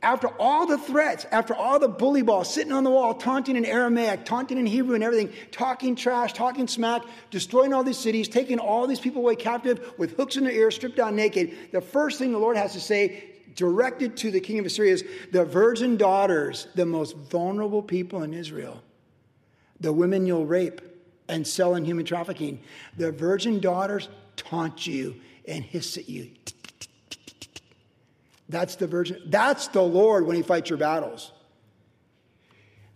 [0.06, 3.66] after all the threats, after all the bully balls sitting on the wall, taunting in
[3.66, 8.60] Aramaic, taunting in Hebrew and everything, talking trash, talking smack, destroying all these cities, taking
[8.60, 12.20] all these people away captive with hooks in their ears, stripped down naked, the first
[12.20, 15.98] thing the Lord has to say, directed to the king of Assyria, is the virgin
[15.98, 18.84] daughters, the most vulnerable people in Israel,
[19.80, 20.82] the women you'll rape
[21.28, 22.60] and sell in human trafficking,
[22.96, 25.16] the virgin daughters taunt you
[25.48, 26.30] and hiss at you.
[28.50, 29.22] That's the virgin.
[29.28, 31.32] That's the Lord when he fights your battles.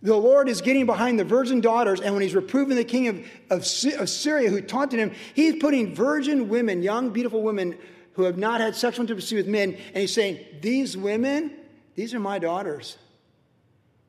[0.02, 3.18] The Lord is getting behind the virgin daughters, and when he's reproving the king of,
[3.50, 3.58] of,
[4.00, 7.76] of, Syria who taunted him, he's putting virgin women, young, beautiful women
[8.14, 11.52] who have not had sexual intimacy with men, and he's saying, These women,
[11.96, 12.96] these are my daughters,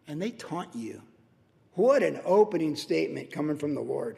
[0.08, 1.02] and they taunt you.
[1.74, 4.18] What an opening statement coming from the Lord.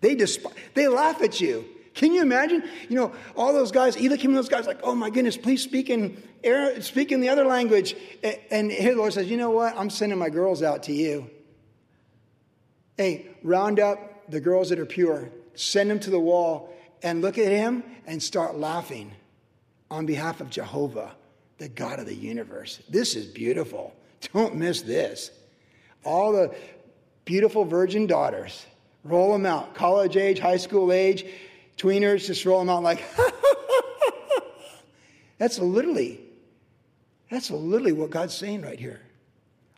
[0.00, 1.64] They, desp- they laugh at you.
[1.96, 2.62] Can you imagine?
[2.90, 5.88] You know, all those guys, Eliakim and those guys, like, oh my goodness, please speak
[5.88, 6.22] in,
[6.80, 7.96] speak in the other language.
[8.50, 9.74] And here the Lord says, you know what?
[9.76, 11.30] I'm sending my girls out to you.
[12.98, 16.70] Hey, round up the girls that are pure, send them to the wall,
[17.02, 19.12] and look at him and start laughing
[19.90, 21.12] on behalf of Jehovah,
[21.56, 22.82] the God of the universe.
[22.90, 23.94] This is beautiful.
[24.34, 25.30] Don't miss this.
[26.04, 26.54] All the
[27.24, 28.66] beautiful virgin daughters,
[29.02, 31.24] roll them out, college age, high school age,
[31.76, 33.04] Tweeners just roll them out like,
[35.38, 36.20] That's literally,
[37.30, 39.00] that's literally what God's saying right here.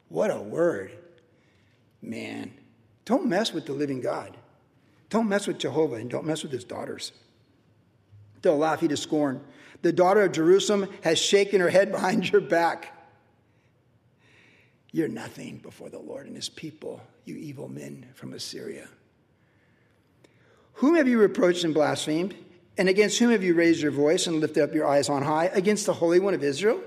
[0.09, 0.93] What a word.
[2.01, 2.53] Man,
[3.05, 4.37] don't mess with the living God.
[5.11, 7.13] Don't mess with Jehovah and don't mess with his daughters.
[8.43, 9.43] They'll laugh you to scorn.
[9.83, 12.95] The daughter of Jerusalem has shaken her head behind your back.
[14.93, 18.89] You're nothing before the Lord and his people, you evil men from Assyria.
[20.79, 22.37] Whom have you reproached and blasphemed?
[22.77, 25.47] And against whom have you raised your voice and lifted up your eyes on high?
[25.47, 26.81] Against the Holy One of Israel?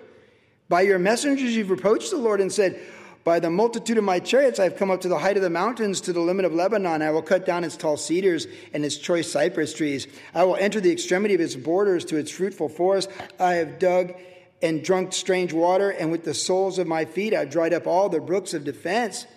[0.69, 2.79] By your messengers you've reproached the Lord and said,
[3.25, 5.49] By the multitude of my chariots I have come up to the height of the
[5.49, 7.01] mountains, to the limit of Lebanon.
[7.01, 10.07] I will cut down its tall cedars and its choice cypress trees.
[10.33, 13.09] I will enter the extremity of its borders to its fruitful forest.
[13.41, 14.13] I have dug
[14.61, 18.07] and drunk strange water, and with the soles of my feet I've dried up all
[18.07, 19.27] the brooks of defense.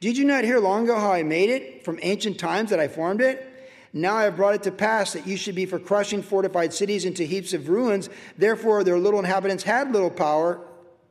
[0.00, 2.88] Did you not hear long ago how I made it, from ancient times that I
[2.88, 3.48] formed it?
[3.92, 7.04] Now I have brought it to pass that you should be for crushing fortified cities
[7.04, 8.08] into heaps of ruins.
[8.38, 10.60] Therefore, their little inhabitants had little power.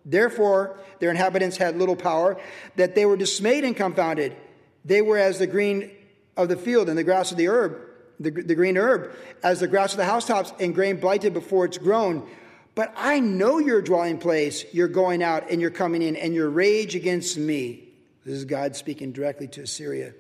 [0.04, 2.40] Therefore, their inhabitants had little power,
[2.76, 4.36] that they were dismayed and confounded.
[4.84, 5.92] They were as the green
[6.36, 7.78] of the field and the grass of the herb,
[8.20, 9.12] the, the green herb,
[9.44, 12.28] as the grass of the housetops and grain blighted before it's grown.
[12.74, 16.50] But I know your dwelling place, your going out and your coming in, and your
[16.50, 17.90] rage against me.
[18.26, 20.14] This is God speaking directly to Assyria.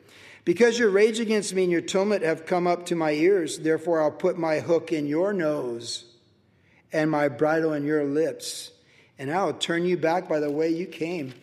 [0.43, 4.01] Because your rage against me and your tumult have come up to my ears, therefore
[4.01, 6.05] I'll put my hook in your nose
[6.91, 8.71] and my bridle in your lips,
[9.19, 11.33] and I'll turn you back by the way you came.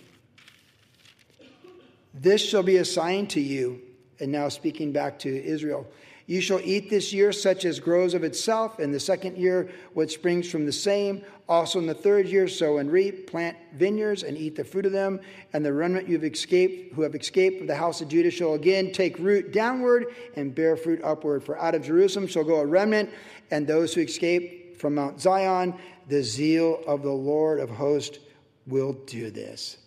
[2.13, 3.81] This shall be a sign to you.
[4.21, 5.87] And now speaking back to Israel.
[6.29, 10.11] You shall eat this year such as grows of itself, and the second year what
[10.11, 11.25] springs from the same.
[11.49, 14.93] Also in the third year sow and reap, plant vineyards, and eat the fruit of
[14.93, 15.21] them.
[15.55, 18.53] And the remnant you have escaped, who have escaped of the house of Judah, shall
[18.53, 21.43] again take root downward and bear fruit upward.
[21.43, 23.09] For out of Jerusalem shall go a remnant,
[23.51, 25.75] and those who escape from Mount Zion,
[26.09, 28.19] the zeal of the Lord of hosts
[28.67, 29.79] will do this.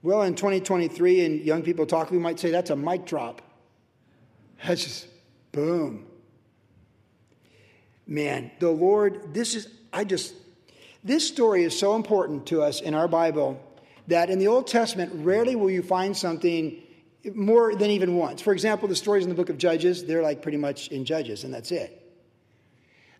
[0.00, 3.42] Well, in 2023, and young people talk, we might say that's a mic drop.
[4.64, 5.08] That's just
[5.54, 6.04] Boom.
[8.08, 10.34] Man, the Lord, this is, I just,
[11.04, 13.62] this story is so important to us in our Bible
[14.08, 16.82] that in the Old Testament, rarely will you find something
[17.34, 18.42] more than even once.
[18.42, 21.44] For example, the stories in the book of Judges, they're like pretty much in Judges,
[21.44, 22.12] and that's it.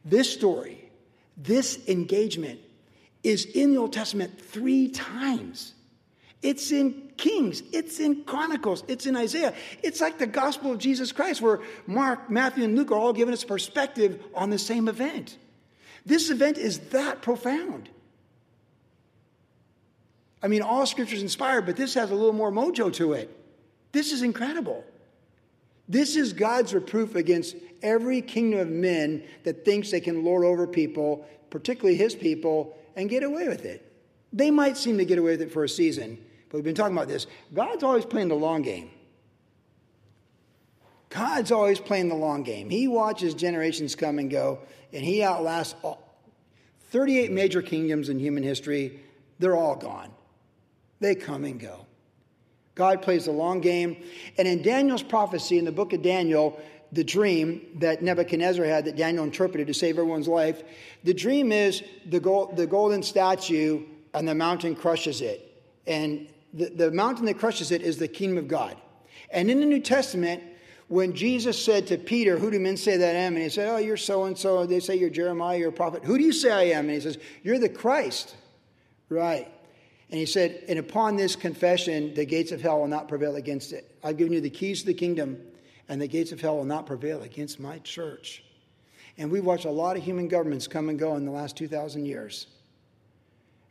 [0.04, 0.90] This story,
[1.36, 2.58] this engagement,
[3.22, 5.72] is in the Old Testament three times.
[6.42, 9.54] It's in Kings, it's in Chronicles, it's in Isaiah.
[9.82, 13.34] It's like the gospel of Jesus Christ, where Mark, Matthew, and Luke are all giving
[13.34, 15.38] us perspective on the same event.
[16.06, 17.88] This event is that profound.
[20.42, 23.34] I mean, all scripture is inspired, but this has a little more mojo to it.
[23.92, 24.84] This is incredible.
[25.88, 30.66] This is God's reproof against every kingdom of men that thinks they can lord over
[30.66, 33.90] people, particularly his people, and get away with it.
[34.32, 36.18] They might seem to get away with it for a season,
[36.54, 37.26] but we've been talking about this.
[37.52, 38.88] God's always playing the long game.
[41.08, 42.70] God's always playing the long game.
[42.70, 44.60] He watches generations come and go,
[44.92, 46.16] and he outlasts all.
[46.90, 49.00] 38 major kingdoms in human history,
[49.40, 50.12] they're all gone.
[51.00, 51.86] They come and go.
[52.76, 54.04] God plays the long game.
[54.38, 56.62] And in Daniel's prophecy in the book of Daniel,
[56.92, 60.62] the dream that Nebuchadnezzar had that Daniel interpreted to save everyone's life,
[61.02, 63.82] the dream is the, gold, the golden statue
[64.14, 65.50] and the mountain crushes it.
[65.84, 68.76] And the, the mountain that crushes it is the kingdom of God.
[69.30, 70.42] And in the New Testament,
[70.88, 73.34] when Jesus said to Peter, Who do men say that I am?
[73.34, 74.64] And he said, Oh, you're so and so.
[74.66, 76.04] They say you're Jeremiah, you're a prophet.
[76.04, 76.86] Who do you say I am?
[76.86, 78.36] And he says, You're the Christ.
[79.08, 79.50] Right.
[80.10, 83.72] And he said, And upon this confession, the gates of hell will not prevail against
[83.72, 83.96] it.
[84.04, 85.40] I've given you the keys to the kingdom,
[85.88, 88.44] and the gates of hell will not prevail against my church.
[89.16, 92.04] And we've watched a lot of human governments come and go in the last 2,000
[92.04, 92.48] years.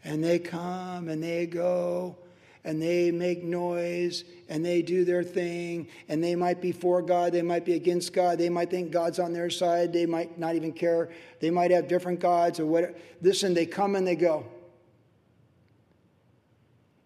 [0.03, 2.17] And they come and they go
[2.63, 7.34] and they make noise and they do their thing and they might be for God,
[7.34, 10.56] they might be against God, they might think God's on their side, they might not
[10.56, 12.95] even care, they might have different gods or whatever.
[13.21, 14.45] Listen, they come and they go.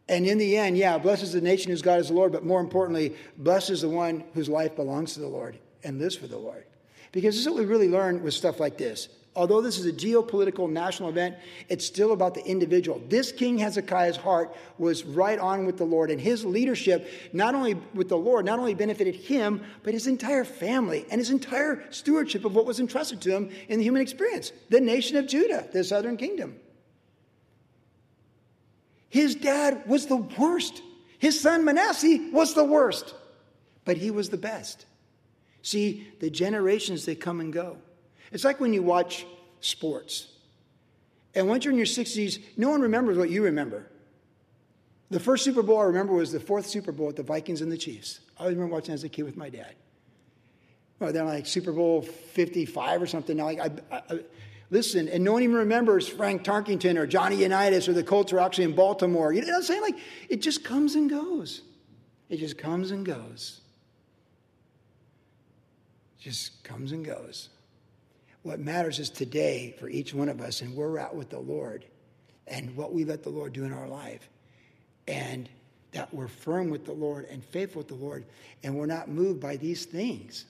[0.10, 2.46] And in the end, yeah, blessed is the nation whose God is the Lord, but
[2.46, 6.38] more importantly, blesses the one whose life belongs to the Lord and lives for the
[6.38, 6.64] Lord.
[7.12, 9.94] Because this is what we really learn with stuff like this although this is a
[9.94, 11.36] geopolitical national event,
[11.70, 13.00] it's still about the individual.
[13.08, 17.76] This King Hezekiah's heart was right on with the Lord, and his leadership, not only
[17.94, 22.46] with the Lord, not only benefited him, but his entire family and his entire stewardship
[22.46, 25.84] of what was entrusted to him in the human experience the nation of Judah, the
[25.84, 26.56] southern kingdom.
[29.10, 30.82] His dad was the worst.
[31.20, 33.14] His son Manasseh was the worst,
[33.86, 34.86] but he was the best.
[35.62, 37.78] See, the generations, they come and go.
[38.32, 39.26] It's like when you watch
[39.62, 40.28] sports
[41.34, 43.88] And once you're in your 60s, no one remembers what you remember.
[45.10, 47.72] The first Super Bowl I remember was the fourth Super Bowl with the Vikings and
[47.72, 48.20] the Chiefs.
[48.38, 49.76] I always remember watching as a kid with my dad.
[51.00, 53.38] Well, they're like Super Bowl 55 or something.
[53.38, 54.20] Now, like, I, I,
[54.70, 58.40] listen, and no one even remembers Frank Tarkenton or Johnny Unitas or the Colts are
[58.40, 59.32] actually in Baltimore.
[59.32, 59.82] You know what I'm saying?
[59.82, 59.98] Like,
[60.28, 61.62] it just comes and goes.
[62.30, 63.62] It just comes and goes.
[66.20, 67.50] It just comes and goes.
[68.48, 71.84] What matters is today for each one of us and we're at with the Lord
[72.48, 74.30] and what we let the Lord do in our life.
[75.06, 75.50] And
[75.92, 78.24] that we're firm with the Lord and faithful with the Lord
[78.64, 80.46] and we're not moved by these things.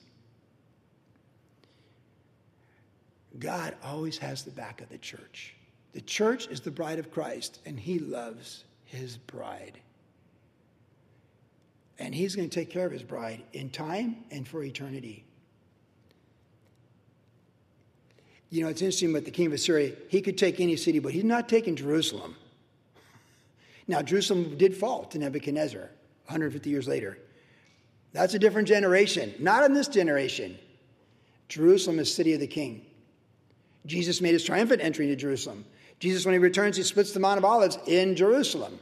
[3.36, 5.56] God always has the back of the church.
[5.92, 9.80] The church is the bride of Christ, and he loves his bride.
[11.98, 15.24] And he's going to take care of his bride in time and for eternity.
[18.50, 19.94] You know, it's interesting about the king of Assyria.
[20.08, 22.36] He could take any city, but he's not taking Jerusalem.
[23.86, 27.18] Now, Jerusalem did fall to Nebuchadnezzar 150 years later.
[28.12, 30.58] That's a different generation, not in this generation.
[31.48, 32.84] Jerusalem is city of the king.
[33.86, 35.64] Jesus made his triumphant entry into Jerusalem.
[35.98, 38.78] Jesus, when he returns, he splits the Mount of Olives in Jerusalem.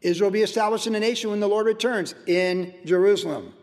[0.00, 3.54] Israel will be established in a nation when the Lord returns in Jerusalem.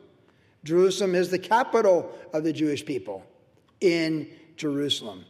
[0.64, 3.24] Jerusalem is the capital of the Jewish people
[3.80, 5.26] in Jerusalem.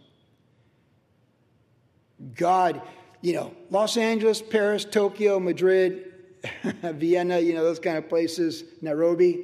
[2.35, 2.81] God,
[3.21, 6.13] you know, Los Angeles, Paris, Tokyo, Madrid,
[6.63, 9.43] Vienna, you know, those kind of places, Nairobi,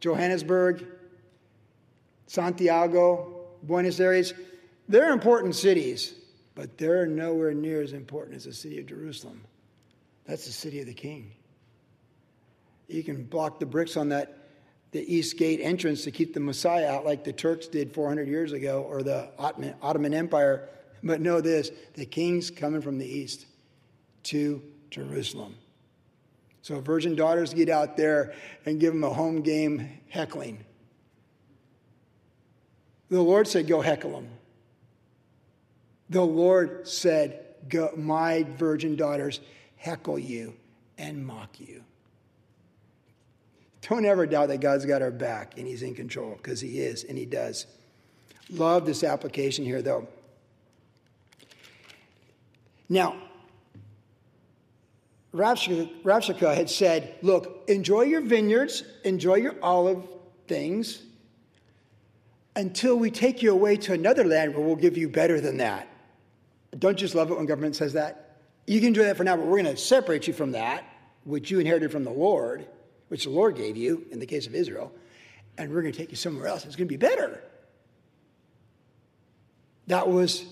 [0.00, 0.86] Johannesburg,
[2.26, 4.34] Santiago, Buenos Aires,
[4.88, 6.14] they're important cities,
[6.54, 9.42] but they're nowhere near as important as the city of Jerusalem.
[10.24, 11.32] That's the city of the king.
[12.86, 14.37] You can block the bricks on that
[14.90, 18.52] the east gate entrance to keep the Messiah out like the Turks did 400 years
[18.52, 20.68] ago or the Ottoman, Ottoman Empire.
[21.02, 23.46] But know this the king's coming from the east
[24.24, 25.54] to Jerusalem.
[26.62, 28.34] So, virgin daughters, get out there
[28.66, 30.64] and give them a home game heckling.
[33.08, 34.28] The Lord said, Go heckle them.
[36.10, 37.44] The Lord said,
[37.96, 39.40] My virgin daughters
[39.76, 40.54] heckle you
[40.98, 41.84] and mock you.
[43.82, 47.04] Don't ever doubt that God's got our back and He's in control because He is
[47.04, 47.66] and He does.
[48.50, 50.08] Love this application here, though.
[52.88, 53.16] Now,
[55.34, 60.02] Rabshakeh had said, Look, enjoy your vineyards, enjoy your olive
[60.46, 61.02] things,
[62.56, 65.88] until we take you away to another land where we'll give you better than that.
[66.78, 68.36] Don't just love it when government says that.
[68.66, 70.84] You can enjoy that for now, but we're going to separate you from that,
[71.24, 72.66] which you inherited from the Lord,
[73.08, 74.92] which the Lord gave you in the case of Israel,
[75.56, 76.64] and we're going to take you somewhere else.
[76.64, 77.42] It's going to be better.
[79.88, 80.44] That was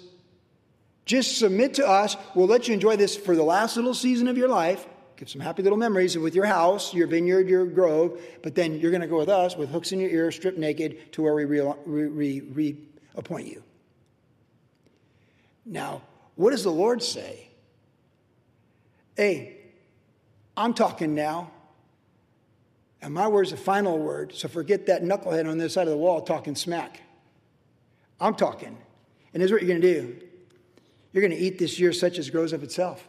[1.04, 2.16] just submit to us.
[2.34, 4.86] We'll let you enjoy this for the last little season of your life.
[5.16, 8.90] Give some happy little memories with your house, your vineyard, your grove, but then you're
[8.90, 11.44] going to go with us with hooks in your ears, stripped naked, to where we
[11.44, 13.62] reappoint re- re- re- you.
[15.64, 16.02] Now,
[16.34, 17.48] what does the Lord say?
[19.16, 19.56] Hey,
[20.56, 21.50] I'm talking now.
[23.02, 25.98] And my word's the final word, so forget that knucklehead on this side of the
[25.98, 27.02] wall talking smack.
[28.20, 28.76] I'm talking.
[29.32, 30.22] And here's what you're going to do
[31.12, 33.08] you're going to eat this year such as grows of itself.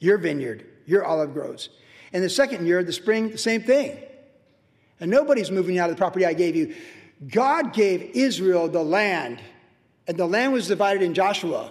[0.00, 1.68] Your vineyard, your olive grows.
[2.12, 3.98] And the second year, the spring, the same thing.
[4.98, 6.74] And nobody's moving out of the property I gave you.
[7.28, 9.40] God gave Israel the land
[10.06, 11.70] and the land was divided in Joshua.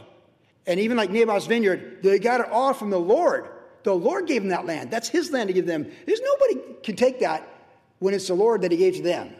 [0.66, 3.50] And even like Naboth's vineyard, they got it all from the Lord.
[3.84, 4.92] The Lord gave them that land.
[4.92, 5.90] That's his land to give them.
[6.06, 7.48] There's nobody can take that
[8.00, 9.34] when it's the Lord that he gave to them.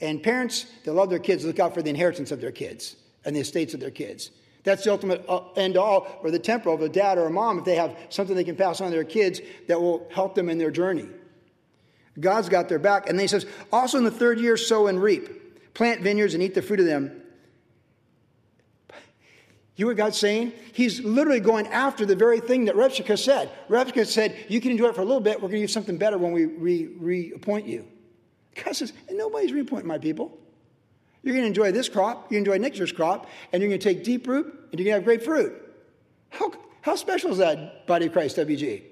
[0.00, 3.34] And parents that love their kids look out for the inheritance of their kids and
[3.34, 4.30] the estates of their kids.
[4.64, 7.58] That's the ultimate uh, end all, or the temporal of a dad or a mom,
[7.58, 10.48] if they have something they can pass on to their kids that will help them
[10.48, 11.06] in their journey.
[12.18, 13.08] God's got their back.
[13.08, 15.74] And then he says, also in the third year, sow and reap.
[15.74, 17.23] Plant vineyards and eat the fruit of them.
[19.76, 20.52] You what God's saying?
[20.72, 23.50] He's literally going after the very thing that Rabshakeh said.
[23.68, 25.36] Rabshakeh said, You can enjoy it for a little bit.
[25.36, 27.86] We're going to give something better when we re- reappoint you.
[28.62, 30.38] God says, and nobody's reappointing my people.
[31.22, 33.94] You're going to enjoy this crop, you enjoy next year's crop, and you're going to
[33.94, 35.54] take deep root, and you're going to have great fruit.
[36.28, 36.52] How,
[36.82, 38.82] how special is that, body of Christ, WG?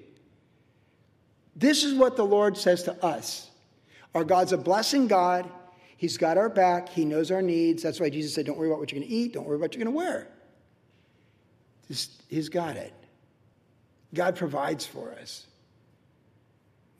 [1.55, 3.51] This is what the Lord says to us.
[4.15, 5.49] Our God's a blessing God.
[5.95, 6.89] He's got our back.
[6.89, 7.83] He knows our needs.
[7.83, 9.33] That's why Jesus said, Don't worry about what you're going to eat.
[9.33, 10.27] Don't worry about what you're going to wear.
[12.29, 12.93] He's got it.
[14.13, 15.45] God provides for us.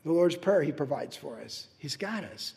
[0.04, 1.68] The Lord's Prayer, He provides for us.
[1.78, 2.54] He's got us.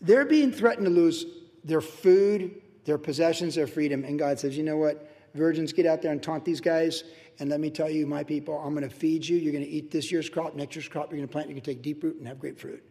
[0.00, 1.24] They're being threatened to lose
[1.64, 4.04] their food, their possessions, their freedom.
[4.04, 5.10] And God says, you know what?
[5.34, 7.04] Virgins, get out there and taunt these guys.
[7.38, 9.36] And let me tell you, my people, I'm going to feed you.
[9.36, 11.10] You're going to eat this year's crop, next year's crop.
[11.10, 12.84] You're going to plant, you're going to take deep root and have great fruit.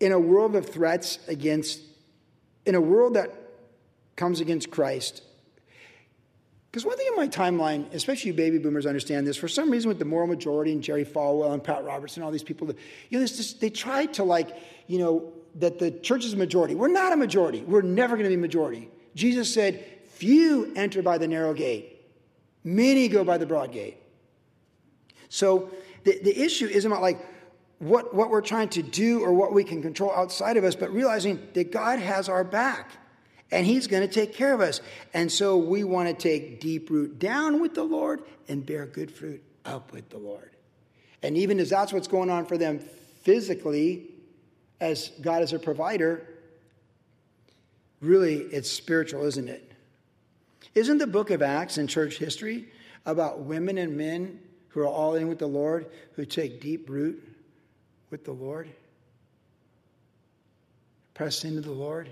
[0.00, 1.80] In a world of threats against,
[2.64, 3.41] in a world that
[4.16, 5.22] comes against Christ,
[6.72, 9.90] because one thing in my timeline, especially you baby boomers understand this, for some reason
[9.90, 12.66] with the moral majority and Jerry Falwell and Pat Roberts and all these people,
[13.10, 14.56] you know, this, they try to like,
[14.86, 16.74] you know, that the church is a majority.
[16.74, 17.60] We're not a majority.
[17.60, 18.88] We're never going to be a majority.
[19.14, 22.06] Jesus said, few enter by the narrow gate.
[22.64, 23.98] Many go by the broad gate.
[25.28, 25.70] So
[26.04, 27.18] the, the issue isn't about like
[27.80, 30.90] what, what we're trying to do or what we can control outside of us, but
[30.90, 32.92] realizing that God has our back
[33.52, 34.80] and he's going to take care of us.
[35.12, 39.10] And so we want to take deep root down with the Lord and bear good
[39.10, 40.50] fruit up with the Lord.
[41.22, 42.80] And even as that's what's going on for them
[43.20, 44.08] physically,
[44.80, 46.26] as God is a provider,
[48.00, 49.70] really it's spiritual, isn't it?
[50.74, 52.68] Isn't the book of Acts in church history
[53.04, 57.22] about women and men who are all in with the Lord, who take deep root
[58.10, 58.70] with the Lord?
[61.12, 62.08] Press into the Lord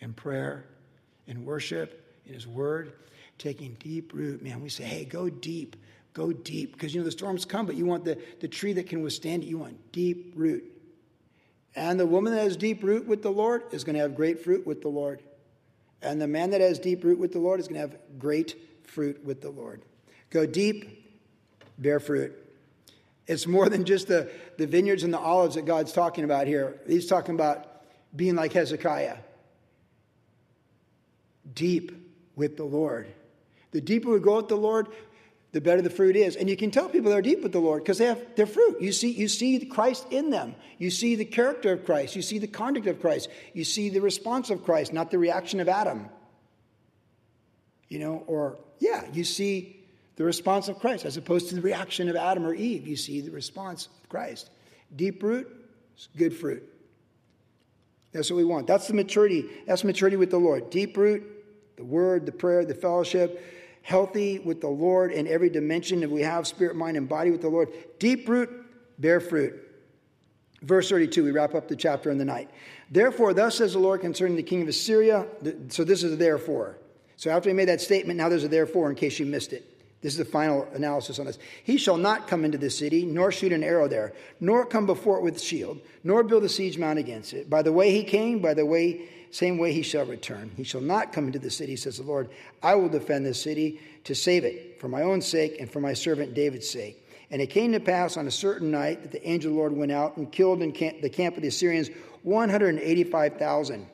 [0.00, 0.66] in prayer
[1.26, 2.92] in worship, in His Word,
[3.38, 4.42] taking deep root.
[4.42, 5.76] Man, we say, hey, go deep,
[6.12, 6.72] go deep.
[6.72, 9.42] Because, you know, the storms come, but you want the, the tree that can withstand
[9.42, 9.46] it.
[9.46, 10.64] You want deep root.
[11.76, 14.42] And the woman that has deep root with the Lord is going to have great
[14.44, 15.22] fruit with the Lord.
[16.02, 18.56] And the man that has deep root with the Lord is going to have great
[18.84, 19.82] fruit with the Lord.
[20.30, 21.18] Go deep,
[21.78, 22.32] bear fruit.
[23.26, 26.78] It's more than just the, the vineyards and the olives that God's talking about here.
[26.86, 27.82] He's talking about
[28.14, 29.16] being like Hezekiah
[31.52, 31.92] deep
[32.36, 33.06] with the Lord.
[33.72, 34.88] The deeper we go with the Lord,
[35.52, 36.36] the better the fruit is.
[36.36, 38.80] And you can tell people they're deep with the Lord because they have their fruit.
[38.80, 40.54] You see, you see Christ in them.
[40.78, 42.16] You see the character of Christ.
[42.16, 43.28] You see the conduct of Christ.
[43.52, 46.08] You see the response of Christ, not the reaction of Adam.
[47.88, 49.84] You know, or yeah, you see
[50.16, 52.86] the response of Christ as opposed to the reaction of Adam or Eve.
[52.86, 54.50] You see the response of Christ.
[54.94, 55.48] Deep root,
[56.16, 56.62] good fruit.
[58.12, 58.66] That's what we want.
[58.66, 59.44] That's the maturity.
[59.66, 60.70] That's maturity with the Lord.
[60.70, 61.24] Deep root,
[61.76, 63.42] the word, the prayer, the fellowship,
[63.82, 67.42] healthy with the Lord in every dimension that we have spirit, mind, and body with
[67.42, 67.68] the Lord.
[67.98, 68.50] Deep root,
[68.98, 69.60] bear fruit.
[70.62, 72.50] Verse 32, we wrap up the chapter in the night.
[72.90, 75.26] Therefore, thus says the Lord concerning the king of Assyria.
[75.68, 76.78] So this is a therefore.
[77.16, 79.70] So after he made that statement, now there's a therefore in case you missed it.
[80.00, 81.38] This is the final analysis on this.
[81.62, 85.16] He shall not come into the city, nor shoot an arrow there, nor come before
[85.16, 87.48] it with shield, nor build a siege mount against it.
[87.48, 90.52] By the way he came, by the way same way he shall return.
[90.56, 92.30] He shall not come into the city, says the Lord.
[92.62, 95.92] I will defend this city to save it for my own sake and for my
[95.92, 97.04] servant David's sake.
[97.32, 99.76] And it came to pass on a certain night that the angel of the Lord
[99.76, 101.90] went out and killed in camp, the camp of the Assyrians
[102.22, 103.88] 185,000.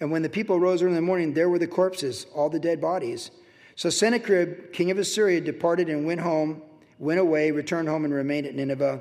[0.00, 2.60] And when the people rose early in the morning, there were the corpses, all the
[2.60, 3.30] dead bodies.
[3.74, 6.60] So Sennacherib, king of Assyria, departed and went home,
[6.98, 9.00] went away, returned home, and remained at Nineveh.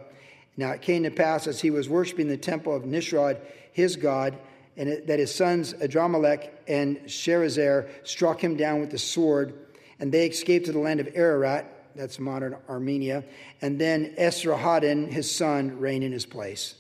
[0.56, 3.38] Now it came to pass as he was worshiping the temple of Nisroch,
[3.74, 4.38] his god,
[4.78, 9.54] and it, that his sons Adrammelech and Sharezer struck him down with the sword,
[10.00, 13.24] and they escaped to the land of Ararat, that's modern Armenia,
[13.62, 16.76] and then Esarhaddon, his son, reigned in his place.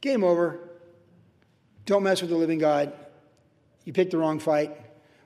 [0.00, 0.58] Game over.
[1.84, 2.92] Don't mess with the living God.
[3.84, 4.76] You picked the wrong fight.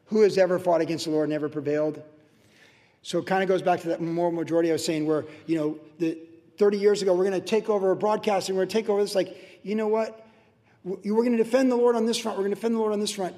[0.07, 2.03] Who has ever fought against the Lord never prevailed?
[3.03, 5.57] So it kind of goes back to that moral majority I was saying, where, you
[5.57, 6.19] know, the
[6.59, 9.15] 30 years ago, we're going to take over broadcasting, we're going to take over this.
[9.15, 10.26] Like, you know what?
[10.87, 12.39] We're going to defend the Lord on this front.
[12.39, 13.35] We're going to defend the Lord on this front.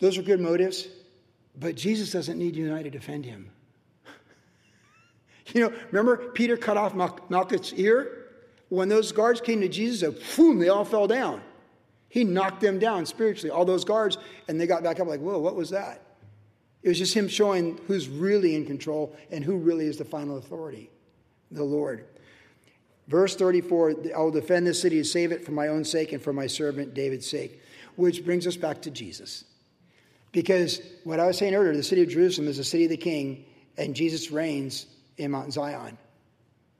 [0.00, 0.88] Those are good motives,
[1.56, 3.48] but Jesus doesn't need you and I to defend him.
[5.54, 6.92] you know, remember Peter cut off
[7.30, 8.24] Malchus' ear?
[8.68, 11.40] When those guards came to Jesus, boom, they all fell down.
[12.08, 14.18] He knocked them down spiritually, all those guards,
[14.48, 16.02] and they got back up like, whoa, what was that?
[16.82, 20.36] It was just him showing who's really in control and who really is the final
[20.36, 20.90] authority
[21.52, 22.06] the Lord.
[23.08, 26.22] Verse 34 I will defend this city and save it for my own sake and
[26.22, 27.62] for my servant David's sake.
[27.96, 29.44] Which brings us back to Jesus.
[30.32, 32.96] Because what I was saying earlier, the city of Jerusalem is the city of the
[32.98, 33.46] king,
[33.78, 34.86] and Jesus reigns
[35.16, 35.96] in Mount Zion.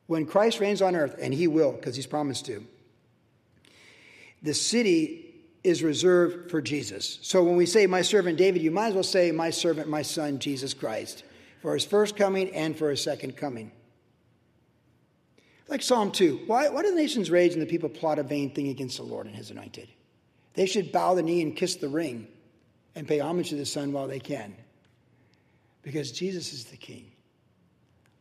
[0.09, 2.65] When Christ reigns on earth, and he will, because he's promised to,
[4.43, 7.19] the city is reserved for Jesus.
[7.23, 10.03] So when we say my servant David, you might as well say my servant, my
[10.03, 11.25] son, Jesus Christ,
[11.63, 13.73] for his first coming and for his second coming.
[15.69, 16.43] Like Psalm 2.
[16.47, 19.03] Why, why do the nations rage and the people plot a vain thing against the
[19.03, 19.89] Lord and his anointed?
[20.55, 22.29] They should bow the knee and kiss the ring
[22.95, 24.55] and pay homage to the Son while they can.
[25.83, 27.11] Because Jesus is the King.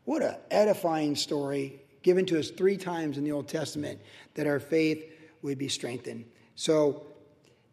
[0.04, 4.00] What an edifying story given to us three times in the Old Testament
[4.36, 5.04] that our faith
[5.42, 6.26] would be strengthened.
[6.56, 7.08] So,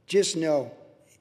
[0.06, 0.70] just know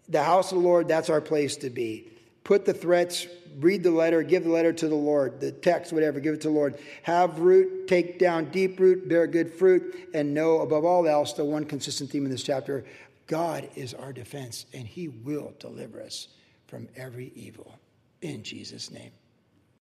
[0.08, 2.11] the house of the Lord, that's our place to be.
[2.44, 3.28] Put the threats,
[3.60, 6.48] read the letter, give the letter to the Lord, the text, whatever, give it to
[6.48, 6.80] the Lord.
[7.04, 11.46] Have root, take down deep root, bear good fruit, and know above all else the
[11.46, 12.86] one consistent theme in this chapter
[13.28, 16.28] God is our defense, and He will deliver us
[16.68, 17.80] from every evil.
[18.22, 19.12] In Jesus' name.